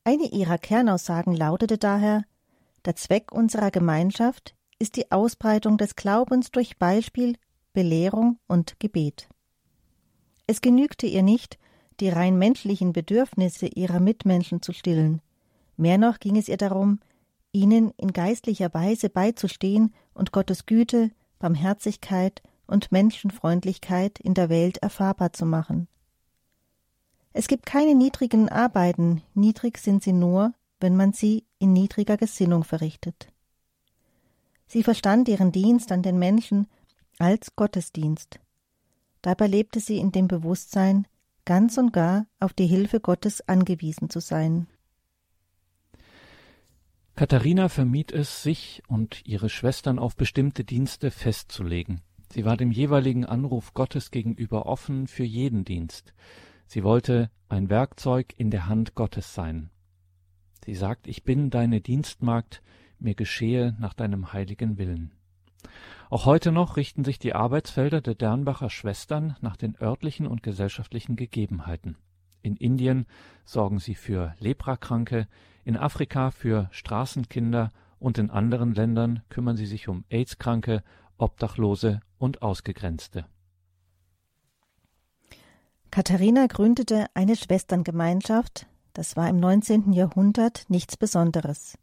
[0.04, 2.24] Eine ihrer Kernaussagen lautete daher
[2.84, 7.36] Der Zweck unserer Gemeinschaft ist die Ausbreitung des Glaubens durch Beispiel,
[7.72, 9.28] Belehrung und Gebet.
[10.46, 11.59] Es genügte ihr nicht,
[12.00, 15.20] die rein menschlichen Bedürfnisse ihrer Mitmenschen zu stillen,
[15.76, 17.00] Mehr noch ging es ihr darum,
[17.52, 25.32] ihnen in geistlicher Weise beizustehen und Gottes Güte, Barmherzigkeit und Menschenfreundlichkeit in der Welt erfahrbar
[25.32, 25.88] zu machen.
[27.39, 32.64] Es gibt keine niedrigen Arbeiten, niedrig sind sie nur, wenn man sie in niedriger Gesinnung
[32.64, 33.28] verrichtet.
[34.66, 36.66] Sie verstand ihren Dienst an den Menschen
[37.18, 38.41] als Gottesdienst.
[39.20, 41.07] Dabei lebte sie in dem Bewusstsein,
[41.45, 44.66] ganz und gar auf die Hilfe Gottes angewiesen zu sein.
[47.16, 52.01] Katharina vermied es, sich und ihre Schwestern auf bestimmte Dienste festzulegen.
[52.32, 56.14] Sie war dem jeweiligen Anruf Gottes gegenüber offen für jeden Dienst.
[56.66, 59.70] Sie wollte ein Werkzeug in der Hand Gottes sein.
[60.64, 62.60] Sie sagt, ich bin deine Dienstmagd,
[62.98, 65.12] mir geschehe nach deinem heiligen Willen.
[66.10, 71.16] Auch heute noch richten sich die Arbeitsfelder der Dernbacher Schwestern nach den örtlichen und gesellschaftlichen
[71.16, 71.96] Gegebenheiten.
[72.42, 73.06] In Indien
[73.44, 75.26] sorgen sie für Leprakranke,
[75.64, 80.82] in Afrika für Straßenkinder und in anderen Ländern kümmern sie sich um AIDS-Kranke,
[81.18, 83.26] Obdachlose und Ausgegrenzte.
[85.91, 89.93] Katharina gründete eine Schwesterngemeinschaft, das war im 19.
[89.93, 91.78] Jahrhundert nichts Besonderes.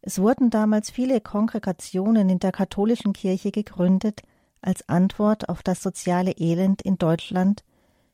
[0.00, 4.22] Es wurden damals viele Kongregationen in der katholischen Kirche gegründet
[4.60, 7.64] als Antwort auf das soziale Elend in Deutschland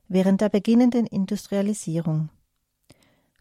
[0.09, 2.31] während der beginnenden Industrialisierung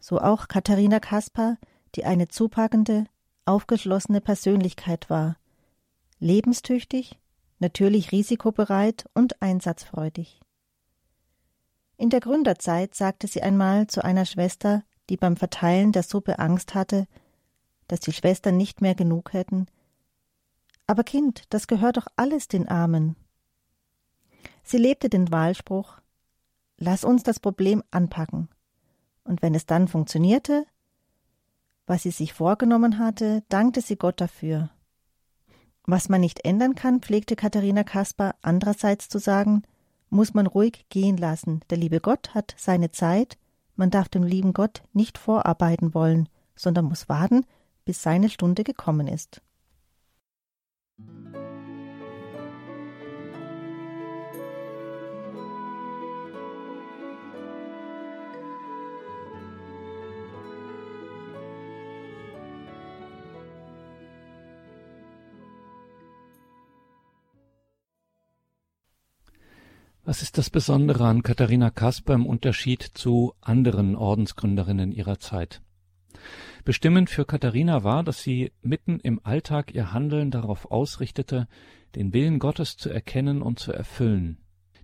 [0.00, 1.58] so auch Katharina Kaspar,
[1.94, 3.06] die eine zupackende,
[3.44, 5.36] aufgeschlossene Persönlichkeit war,
[6.18, 7.18] lebenstüchtig,
[7.58, 10.40] natürlich risikobereit und einsatzfreudig.
[11.98, 16.74] In der Gründerzeit sagte sie einmal zu einer Schwester, die beim Verteilen der Suppe Angst
[16.74, 17.06] hatte,
[17.88, 19.66] dass die Schwestern nicht mehr genug hätten
[20.86, 23.16] Aber Kind, das gehört doch alles den Armen.
[24.62, 26.00] Sie lebte den Wahlspruch
[26.78, 28.48] Lass uns das Problem anpacken
[29.24, 30.64] und wenn es dann funktionierte,
[31.86, 34.70] was sie sich vorgenommen hatte, dankte sie Gott dafür.
[35.84, 39.64] Was man nicht ändern kann, pflegte Katharina Kaspar andererseits zu sagen,
[40.10, 41.60] muss man ruhig gehen lassen.
[41.70, 43.38] Der liebe Gott hat seine Zeit,
[43.76, 47.44] man darf dem lieben Gott nicht vorarbeiten wollen, sondern muss warten,
[47.84, 49.40] bis seine Stunde gekommen ist.
[70.08, 75.60] Was ist das Besondere an Katharina Kasper im Unterschied zu anderen Ordensgründerinnen ihrer Zeit?
[76.64, 81.46] Bestimmend für Katharina war, dass sie mitten im Alltag ihr Handeln darauf ausrichtete,
[81.94, 84.38] den Willen Gottes zu erkennen und zu erfüllen.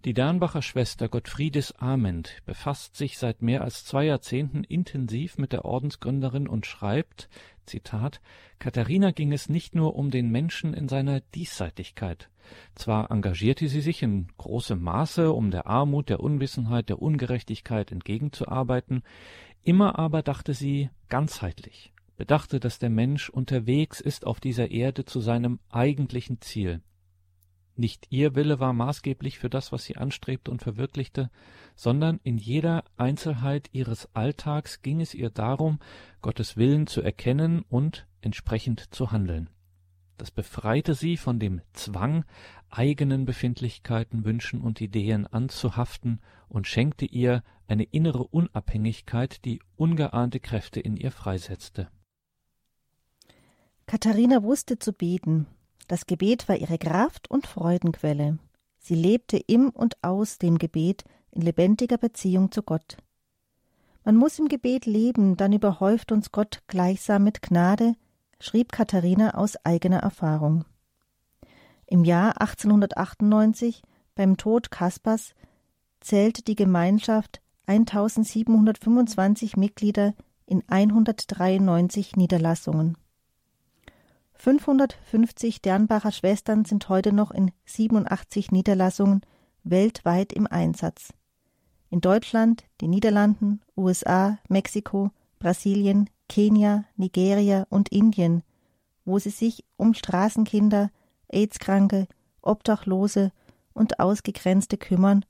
[0.04, 5.64] Die Dernbacher Schwester Gottfriedis Ament befasst sich seit mehr als zwei Jahrzehnten intensiv mit der
[5.64, 7.30] Ordensgründerin und schreibt,
[7.64, 8.20] Zitat,
[8.58, 12.28] Katharina ging es nicht nur um den Menschen in seiner Diesseitigkeit.
[12.74, 19.04] Zwar engagierte sie sich in großem Maße, um der Armut, der Unwissenheit, der Ungerechtigkeit entgegenzuarbeiten,
[19.62, 25.20] immer aber dachte sie ganzheitlich, bedachte, dass der Mensch unterwegs ist auf dieser Erde zu
[25.20, 26.82] seinem eigentlichen Ziel.
[27.76, 31.30] Nicht ihr Wille war maßgeblich für das, was sie anstrebte und verwirklichte,
[31.74, 35.80] sondern in jeder Einzelheit ihres Alltags ging es ihr darum,
[36.22, 39.50] Gottes Willen zu erkennen und entsprechend zu handeln.
[40.16, 42.24] Das befreite sie von dem Zwang,
[42.70, 50.78] eigenen Befindlichkeiten, Wünschen und Ideen anzuhaften und schenkte ihr eine innere Unabhängigkeit, die ungeahnte Kräfte
[50.78, 51.88] in ihr freisetzte.
[53.86, 55.46] Katharina wusste zu beten,
[55.86, 58.38] das Gebet war ihre Kraft und Freudenquelle.
[58.78, 62.96] Sie lebte im und aus dem Gebet in lebendiger Beziehung zu Gott.
[64.04, 67.94] Man muss im Gebet leben, dann überhäuft uns Gott gleichsam mit Gnade,
[68.38, 70.64] schrieb Katharina aus eigener Erfahrung.
[71.86, 73.82] Im Jahr 1898,
[74.14, 75.34] beim Tod Kaspers,
[76.00, 80.14] zählte die Gemeinschaft 1725 Mitglieder
[80.46, 82.98] in 193 Niederlassungen.
[84.44, 89.22] 550 Dernbacher Schwestern sind heute noch in 87 Niederlassungen
[89.62, 91.14] weltweit im Einsatz.
[91.88, 98.42] In Deutschland, den Niederlanden, USA, Mexiko, Brasilien, Kenia, Nigeria und Indien,
[99.06, 100.90] wo sie sich um Straßenkinder,
[101.28, 102.06] AIDS-Kranke,
[102.42, 103.32] Obdachlose
[103.72, 105.24] und Ausgegrenzte kümmern,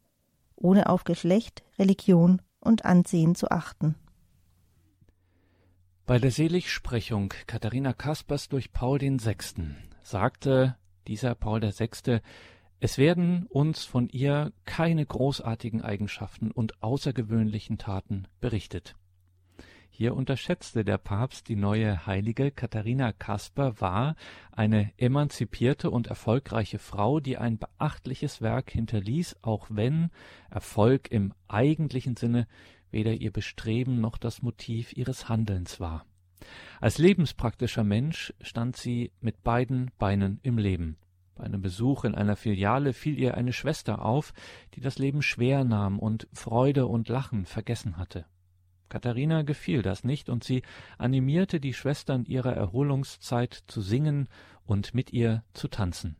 [0.56, 3.94] ohne auf Geschlecht, Religion und Ansehen zu achten.
[6.06, 9.36] Bei der Seligsprechung Katharina Kaspers durch Paul VI.
[10.02, 10.76] sagte
[11.06, 12.20] dieser Paul VI.,
[12.78, 18.96] es werden uns von ihr keine großartigen Eigenschaften und außergewöhnlichen Taten berichtet.
[19.88, 24.14] Hier unterschätzte der Papst die neue Heilige Katharina Kasper war
[24.52, 30.10] eine emanzipierte und erfolgreiche Frau, die ein beachtliches Werk hinterließ, auch wenn
[30.50, 32.46] Erfolg im eigentlichen Sinne
[32.94, 36.06] weder ihr Bestreben noch das Motiv ihres Handelns war.
[36.80, 40.96] Als lebenspraktischer Mensch stand sie mit beiden Beinen im Leben.
[41.34, 44.32] Bei einem Besuch in einer Filiale fiel ihr eine Schwester auf,
[44.74, 48.24] die das Leben schwer nahm und Freude und Lachen vergessen hatte.
[48.88, 50.62] Katharina gefiel das nicht und sie
[50.96, 54.28] animierte die Schwestern ihrer Erholungszeit zu singen
[54.64, 56.16] und mit ihr zu tanzen.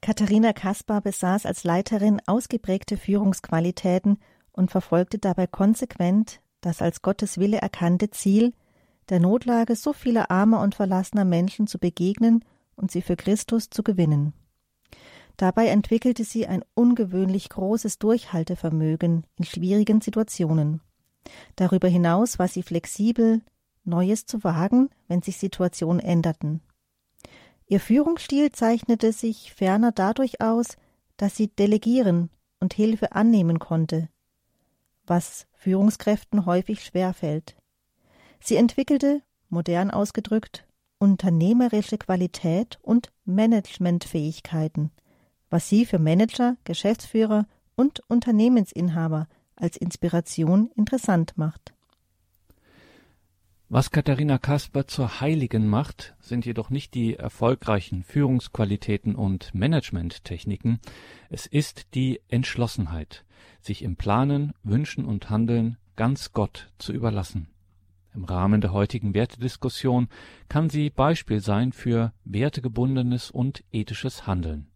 [0.00, 4.18] Katharina Kaspar besaß als Leiterin ausgeprägte Führungsqualitäten
[4.56, 8.52] und verfolgte dabei konsequent das als Gottes Wille erkannte Ziel,
[9.08, 12.44] der Notlage so vieler armer und verlassener Menschen zu begegnen
[12.74, 14.32] und sie für Christus zu gewinnen.
[15.36, 20.80] Dabei entwickelte sie ein ungewöhnlich großes Durchhaltevermögen in schwierigen Situationen.
[21.56, 23.42] Darüber hinaus war sie flexibel,
[23.84, 26.60] Neues zu wagen, wenn sich Situationen änderten.
[27.68, 30.76] Ihr Führungsstil zeichnete sich ferner dadurch aus,
[31.16, 34.08] dass sie delegieren und Hilfe annehmen konnte,
[35.06, 37.56] was Führungskräften häufig schwerfällt.
[38.40, 40.66] Sie entwickelte, modern ausgedrückt,
[40.98, 44.90] unternehmerische Qualität und Managementfähigkeiten,
[45.50, 47.46] was sie für Manager, Geschäftsführer
[47.76, 51.75] und Unternehmensinhaber als Inspiration interessant macht.
[53.68, 60.78] Was Katharina Kasper zur Heiligen macht, sind jedoch nicht die erfolgreichen Führungsqualitäten und Managementtechniken,
[61.30, 63.24] es ist die Entschlossenheit,
[63.60, 67.48] sich im Planen, Wünschen und Handeln ganz Gott zu überlassen.
[68.14, 70.10] Im Rahmen der heutigen Wertediskussion
[70.48, 74.68] kann sie Beispiel sein für wertegebundenes und ethisches Handeln.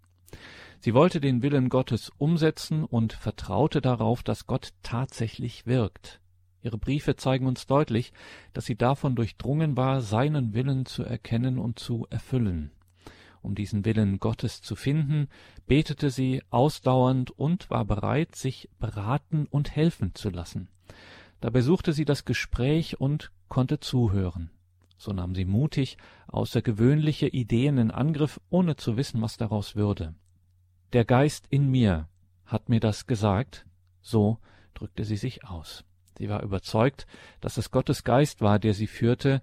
[0.81, 6.20] Sie wollte den Willen Gottes umsetzen und vertraute darauf, dass Gott tatsächlich wirkt.
[6.63, 8.13] Ihre Briefe zeigen uns deutlich,
[8.53, 12.71] dass sie davon durchdrungen war, seinen Willen zu erkennen und zu erfüllen.
[13.43, 15.29] Um diesen Willen Gottes zu finden,
[15.67, 20.69] betete sie ausdauernd und war bereit, sich beraten und helfen zu lassen.
[21.41, 24.51] Dabei suchte sie das Gespräch und konnte zuhören.
[24.99, 25.97] So nahm sie mutig
[26.29, 30.15] außergewöhnliche Ideen in Angriff, ohne zu wissen, was daraus würde.
[30.93, 32.09] Der Geist in mir
[32.45, 33.65] hat mir das gesagt,
[34.03, 34.39] so
[34.75, 35.85] drückte sie sich aus.
[36.21, 37.07] Sie war überzeugt,
[37.41, 39.41] dass es Gottes Geist war, der sie führte,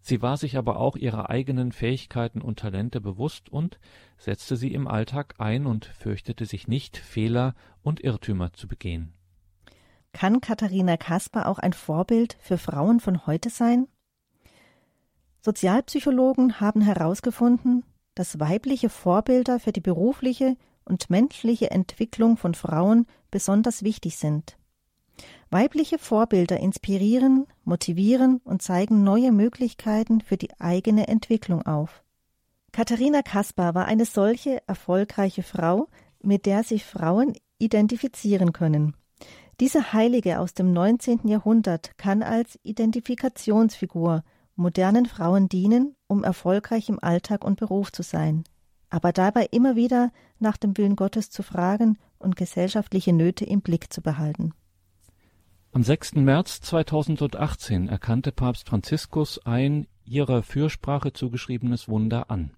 [0.00, 3.78] sie war sich aber auch ihrer eigenen Fähigkeiten und Talente bewusst und
[4.18, 7.54] setzte sie im Alltag ein und fürchtete sich nicht, Fehler
[7.84, 9.12] und Irrtümer zu begehen.
[10.12, 13.86] Kann Katharina Kasper auch ein Vorbild für Frauen von heute sein?
[15.42, 17.84] Sozialpsychologen haben herausgefunden,
[18.16, 24.56] dass weibliche Vorbilder für die berufliche und menschliche Entwicklung von Frauen besonders wichtig sind.
[25.50, 32.02] Weibliche Vorbilder inspirieren, motivieren und zeigen neue Möglichkeiten für die eigene Entwicklung auf.
[32.72, 35.88] Katharina Kaspar war eine solche erfolgreiche Frau,
[36.20, 38.94] mit der sich Frauen identifizieren können.
[39.60, 41.28] Diese Heilige aus dem 19.
[41.28, 44.22] Jahrhundert kann als Identifikationsfigur
[44.56, 48.44] modernen Frauen dienen, um erfolgreich im Alltag und Beruf zu sein,
[48.90, 53.92] aber dabei immer wieder nach dem Willen Gottes zu fragen und gesellschaftliche Nöte im Blick
[53.92, 54.52] zu behalten.
[55.76, 56.14] Am 6.
[56.14, 62.52] März 2018 erkannte Papst Franziskus ein ihrer Fürsprache zugeschriebenes Wunder an.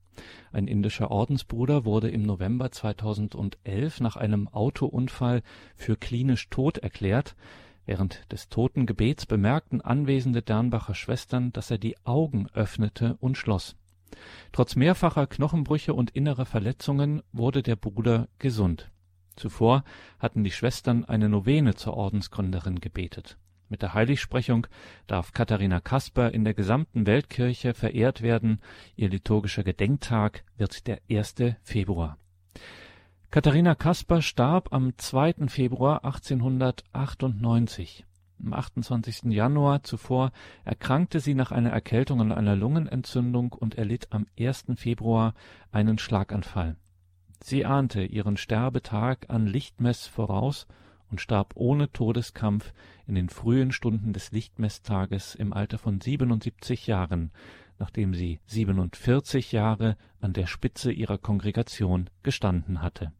[0.52, 5.42] Ein indischer Ordensbruder wurde im November 2011 nach einem Autounfall
[5.74, 7.34] für klinisch tot erklärt.
[7.86, 13.74] Während des Totengebets bemerkten anwesende Dernbacher Schwestern, dass er die Augen öffnete und schloss.
[14.52, 18.92] Trotz mehrfacher Knochenbrüche und innerer Verletzungen wurde der Bruder gesund
[19.38, 19.84] Zuvor
[20.18, 23.38] hatten die Schwestern eine Novene zur Ordensgründerin gebetet.
[23.68, 24.66] Mit der Heiligsprechung
[25.06, 28.60] darf Katharina Kasper in der gesamten Weltkirche verehrt werden.
[28.96, 31.34] Ihr liturgischer Gedenktag wird der 1.
[31.62, 32.16] Februar.
[33.30, 35.48] Katharina Kasper starb am 2.
[35.48, 38.06] Februar 1898.
[38.42, 39.24] Am 28.
[39.24, 40.30] Januar zuvor
[40.64, 44.66] erkrankte sie nach einer Erkältung und einer Lungenentzündung und erlitt am 1.
[44.76, 45.34] Februar
[45.72, 46.76] einen Schlaganfall.
[47.42, 50.66] Sie ahnte ihren Sterbetag an Lichtmess voraus
[51.10, 52.72] und starb ohne Todeskampf
[53.06, 57.30] in den frühen Stunden des Lichtmeßtages im Alter von 77 Jahren,
[57.78, 63.12] nachdem sie 47 Jahre an der Spitze ihrer Kongregation gestanden hatte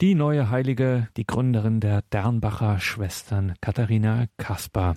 [0.00, 4.96] Die neue Heilige, die Gründerin der Dernbacher Schwestern, Katharina Kaspar.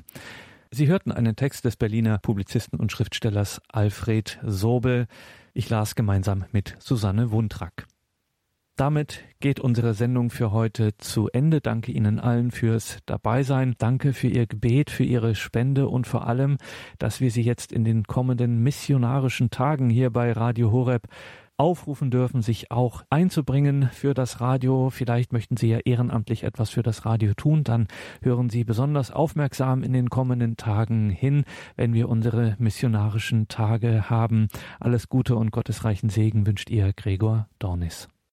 [0.71, 5.05] Sie hörten einen Text des Berliner Publizisten und Schriftstellers Alfred Sobel.
[5.53, 7.85] Ich las gemeinsam mit Susanne Wundrack.
[8.75, 11.61] Damit geht unsere Sendung für heute zu Ende.
[11.61, 13.75] Danke Ihnen allen fürs Dabeisein.
[13.77, 16.57] Danke für Ihr Gebet, für Ihre Spende und vor allem,
[16.97, 21.07] dass wir Sie jetzt in den kommenden missionarischen Tagen hier bei Radio Horeb
[21.57, 24.89] aufrufen dürfen, sich auch einzubringen für das Radio.
[24.89, 27.63] Vielleicht möchten Sie ja ehrenamtlich etwas für das Radio tun.
[27.63, 27.87] Dann
[28.21, 31.43] hören Sie besonders aufmerksam in den kommenden Tagen hin,
[31.75, 34.47] wenn wir unsere missionarischen Tage haben.
[34.79, 38.07] Alles Gute und gottesreichen Segen wünscht Ihr Gregor Dornis.